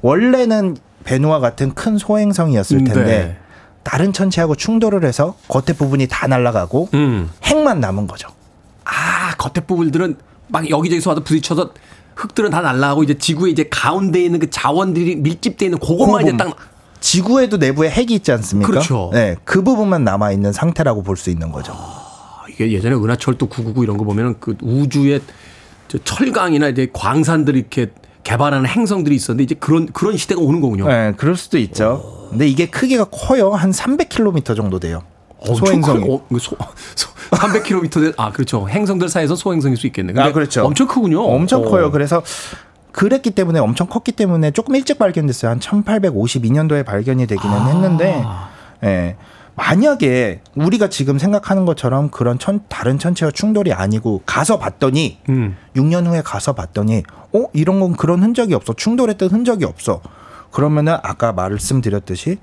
[0.00, 3.36] 원래는 베누와 같은 큰 소행성이었을 텐데 네.
[3.82, 7.30] 다른 천체하고 충돌을 해서 겉에 부분이 다 날아가고 음.
[7.44, 8.28] 핵만 남은 거죠.
[8.84, 10.16] 아, 겉에 부분들은
[10.48, 11.72] 막 여기저기서 와도 부딪혀서
[12.16, 16.56] 흙들은 다 날라가고 이제 지구의 이제 가운데 있는 그 자원들이 밀집돼 있는 그것만 이제 딱
[17.00, 18.70] 지구에도 내부에 핵이 있지 않습니까?
[18.70, 19.10] 그렇죠.
[19.12, 21.74] 네, 그 부분만 남아 있는 상태라고 볼 수 있는 거죠.
[22.56, 25.20] 이게 예전에 은하철도 999 이런 거 보면은 그 우주에
[25.88, 27.90] 저 철강이나 이제 광산들이 이렇게
[28.24, 30.88] 개발하는 행성들이 있었는데 이제 그런 그런 시대가 오는 거군요.
[30.88, 32.28] 네, 그럴 수도 있죠.
[32.30, 33.52] 근데 이게 크기가 커요.
[33.52, 35.02] 한 300km 정도 돼요.
[35.44, 36.08] 소행성이.
[36.08, 36.56] 어, 소,
[36.96, 38.68] 소, 300km 된, 아 그렇죠.
[38.68, 40.12] 행성들 사이에서 소행성일 수 있겠네.
[40.12, 40.64] 근데 아, 그렇죠.
[40.64, 41.22] 엄청 크군요.
[41.22, 41.70] 엄청 어.
[41.70, 41.92] 커요.
[41.92, 42.22] 그래서
[42.90, 45.50] 그랬기 때문에 엄청 컸기 때문에 조금 일찍 발견됐어요.
[45.50, 47.66] 한 1852년도에 발견이 되기는 아.
[47.66, 48.24] 했는데,
[48.82, 49.16] 예.
[49.56, 55.56] 만약에 우리가 지금 생각하는 것처럼 그런 천, 다른 천체와 충돌이 아니고 가서 봤더니 음.
[55.74, 57.02] 6년 후에 가서 봤더니
[57.32, 60.02] 어 이런 건 그런 흔적이 없어 충돌했던 흔적이 없어
[60.52, 62.38] 그러면은 아까 말씀드렸듯이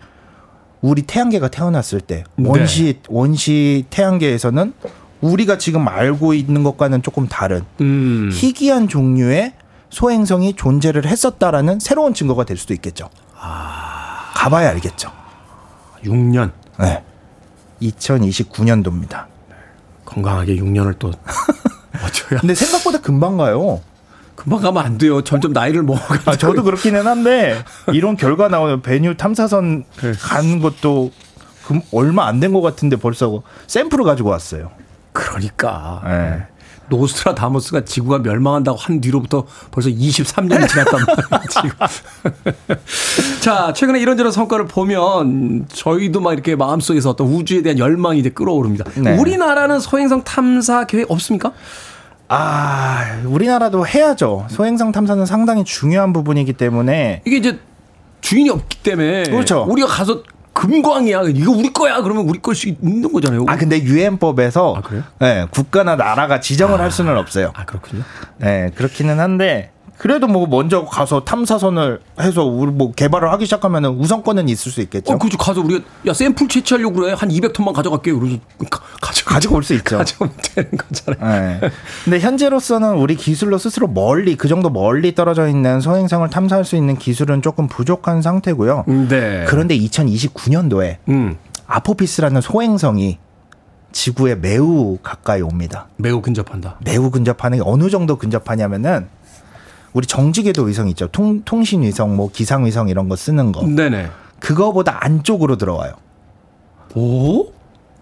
[0.82, 2.50] 우리 태양계가 태어났을 때 네.
[2.50, 4.74] 원시 원시 태양계에서는
[5.22, 8.30] 우리가 지금 알고 있는 것과는 조금 다른 음.
[8.34, 9.54] 희귀한 종류의
[9.90, 13.10] 소행성이 존재를 했었다라는 새로운 증거가 될 수도 있겠죠.
[14.34, 15.12] 가봐야 알겠죠.
[16.04, 17.04] 6년 네.
[17.82, 19.26] 2029년도입니다.
[20.06, 21.10] 건강하게 6년을 또
[22.04, 22.40] 어쩌야.
[22.42, 23.82] 근데 생각보다 금방 가요.
[24.36, 25.24] 금방 가면 안 돼요.
[25.24, 26.32] 점점 나이를 먹어가지고.
[26.32, 27.64] 아, 저도 그렇기는 한데
[27.94, 29.86] 이런 결과 나오는 베누 탐사선
[30.20, 31.12] 가는 것도
[31.66, 34.72] 금- 얼마 안 된 것 같은데 벌써 샘플을 가지고 왔어요.
[35.14, 36.46] 그러니까 네.
[36.90, 41.00] 노스트라다무스가 지구가 멸망한다고 한 뒤로부터 벌써 23년이 지났단
[41.32, 41.74] 말이에요.
[43.42, 48.86] 자, 최근에 이런저런 성과를 보면 저희도 막 이렇게 마음속에서 어떤 우주에 대한 열망이 이제 끓어오릅니다.
[48.98, 49.18] 네.
[49.18, 51.52] 우리나라는 소행성 탐사 계획 없습니까?
[52.30, 54.48] 아, 우리나라도 해야죠.
[54.50, 57.60] 소행성 탐사는 상당히 중요한 부분이기 때문에 이게 이제
[58.22, 59.66] 주인이 없기 때문에 그렇죠.
[59.70, 60.24] 우리가 가서
[60.54, 61.24] 금광이야.
[61.34, 62.02] 이거 우리 거야.
[62.02, 63.46] 그러면 우리 걸 수 있는 거잖아요.
[63.48, 65.04] 아 근데 유엔법에서 아?
[65.20, 67.52] 네, 국가나 나라가 지정을 할 수는 없어요.
[67.56, 68.04] 아, 그렇군요.
[68.38, 74.50] 네, 그렇기는 한데 그래도 뭐 먼저 가서 탐사선을 해서 우리 뭐 개발을 하기 시작하면은 우선권은
[74.50, 75.14] 있을 수 있겠죠.
[75.14, 75.38] 어, 그죠.
[75.38, 77.14] 가서 우리가 야 샘플 채취하려고 그래.
[77.18, 78.20] 한 200톤만 가져갈게요.
[78.20, 78.38] 그래서
[78.70, 79.98] 가, 가져 가지고 올 수 있죠.
[80.00, 81.60] 가져오면 되는 거잖아요.
[81.62, 81.70] 네.
[82.04, 86.98] 근데 현재로서는 우리 기술로 스스로 멀리 그 정도 멀리 떨어져 있는 소행성을 탐사할 수 있는
[86.98, 88.86] 기술은 조금 부족한 상태고요.
[89.10, 89.46] 네.
[89.48, 91.38] 그런데 2029년도에 음,
[91.68, 93.20] 아포피스라는 소행성이
[93.94, 95.88] 지구에 매우 가까이 옵니다.
[95.98, 96.80] 매우 근접한다.
[96.84, 99.08] 매우 근접하는 게 어느 정도 근접하냐면은
[99.94, 101.08] 우리 정지궤도 위성 있죠.
[101.08, 103.66] 통, 통신 위성, 뭐 기상 위성 이런 거 쓰는 거.
[103.66, 104.10] 네네.
[104.40, 105.94] 그거보다 안쪽으로 들어와요.
[106.96, 107.52] 오?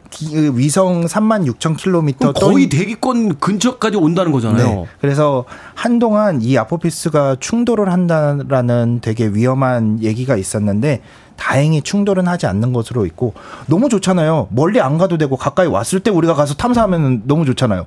[0.09, 4.67] 기- 그 위성 3만 6천 킬로미터 거의 대기권 근처까지 온다는 거잖아요.
[4.67, 4.85] 네.
[4.99, 11.01] 그래서 한동안 이 아포피스가 충돌을 한다라는 되게 위험한 얘기가 있었는데
[11.37, 13.33] 다행히 충돌은 하지 않는 것으로 있고
[13.67, 14.49] 너무 좋잖아요.
[14.51, 17.85] 멀리 안 가도 되고 가까이 왔을 때 우리가 가서 탐사하면 너무 좋잖아요.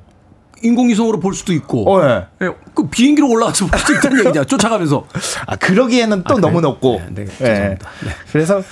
[0.64, 1.88] 인공위성으로 볼 수도 있고.
[1.92, 2.26] 어, 예.
[2.42, 4.44] 예, 그 비행기로 올라가서 볼 수 있다는 얘기잖아.
[4.46, 5.04] 쫓아가면서.
[5.46, 6.60] 아 그러기에는 또 아, 너무?
[6.60, 7.00] 높고.
[7.10, 7.44] 네, 네, 예.
[7.44, 7.78] 네.
[8.32, 8.62] 그래서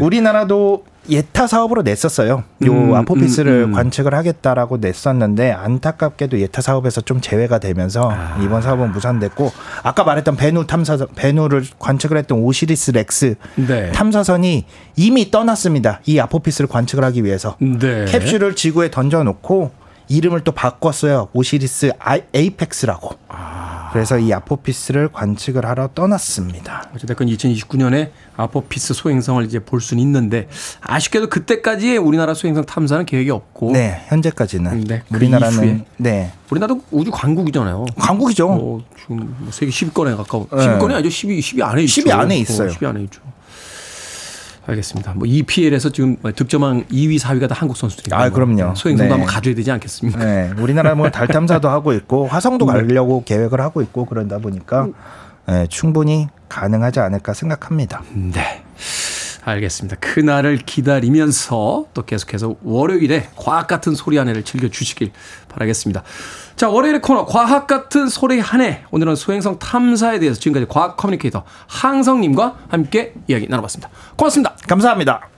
[0.00, 2.44] 우리나라도 예타 사업으로 냈었어요.
[2.66, 3.72] 요 음, 아포피스를 음, 음.
[3.72, 8.38] 관측을 하겠다라고 냈었는데 안타깝게도 예타 사업에서 좀 제외가 되면서 아.
[8.42, 9.50] 이번 사업은 무산됐고
[9.84, 13.90] 아까 말했던 베누 탐사선 베누를 관측을 했던 오시리스 렉스 네.
[13.92, 14.66] 탐사선이
[14.96, 16.00] 이미 떠났습니다.
[16.04, 18.04] 이 아포피스를 관측을 하기 위해서 네.
[18.04, 19.70] 캡슐을 지구에 던져 놓고
[20.08, 21.28] 이름을 또 바꿨어요.
[21.32, 23.16] 오시리스 아이- 에이펙스라고.
[23.92, 26.90] 그래서 이 아포피스를 관측을 하러 떠났습니다.
[26.94, 30.46] 어쨌든 2029년에 아포피스 소행성을 이제 볼 수는 있는데
[30.82, 35.84] 아쉽게도 그때까지 우리나라 소행성 탐사는 계획이 없고 네, 현재까지는 네, 그 우리나라는 이후에.
[35.96, 37.86] 네 우리나라도 우주 강국이잖아요.
[37.98, 38.48] 강국이죠.
[38.48, 40.56] 뭐 지금 뭐 세계 10위권에 가까운 네.
[40.66, 41.08] 10위권이 아니죠.
[41.08, 42.02] 10위 10위 안에 있죠.
[42.02, 42.68] 10위 안에 있어요.
[42.68, 43.20] 어, 10위 안에 있죠.
[44.68, 45.14] 알겠습니다.
[45.14, 48.74] 뭐 EPL에서 지금 득점왕 2위, 4위가 다 한국 선수들이니까 아, 그럼요.
[48.74, 49.10] 소행성도 네.
[49.10, 50.24] 한번 가져야 되지 않겠습니까?
[50.24, 52.72] 네, 우리나라 뭐 달 탐사도 하고 있고 화성도 네.
[52.72, 54.88] 가려고 계획을 하고 있고 그러다 보니까
[55.46, 58.02] 네, 충분히 가능하지 않을까 생각합니다.
[58.12, 58.62] 네.
[59.48, 59.96] 알겠습니다.
[60.00, 65.12] 그날을 기다리면서 또 계속해서 월요일에 과학 같은 소리 한 해를 즐겨주시길
[65.48, 66.02] 바라겠습니다.
[66.56, 68.82] 자, 월요일의 코너 과학 같은 소리 한 해.
[68.90, 73.90] 오늘은 소행성 탐사에 대해서 지금까지 과학 커뮤니케이터 항성님과 함께 이야기 나눠봤습니다.
[74.16, 74.56] 고맙습니다.
[74.66, 75.28] 감사합니다.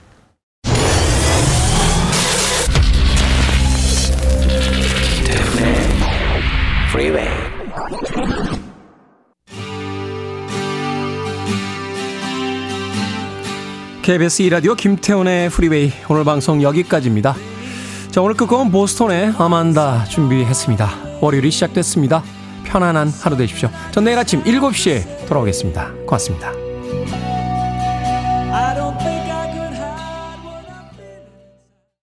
[6.91, 7.30] Freeway.
[14.01, 17.35] KBS 2라디오 김태훈의 프리웨이 오늘 방송 여기까지입니다.
[18.09, 21.19] 자, 오늘 끝곡은 보스톤의 아만다 준비했습니다.
[21.21, 22.23] 월요일이 시작됐습니다.
[22.63, 23.69] 편안한 하루 되십시오.
[23.91, 25.91] 전 내일 아침 7시에 돌아오겠습니다.
[26.07, 26.51] 고맙습니다.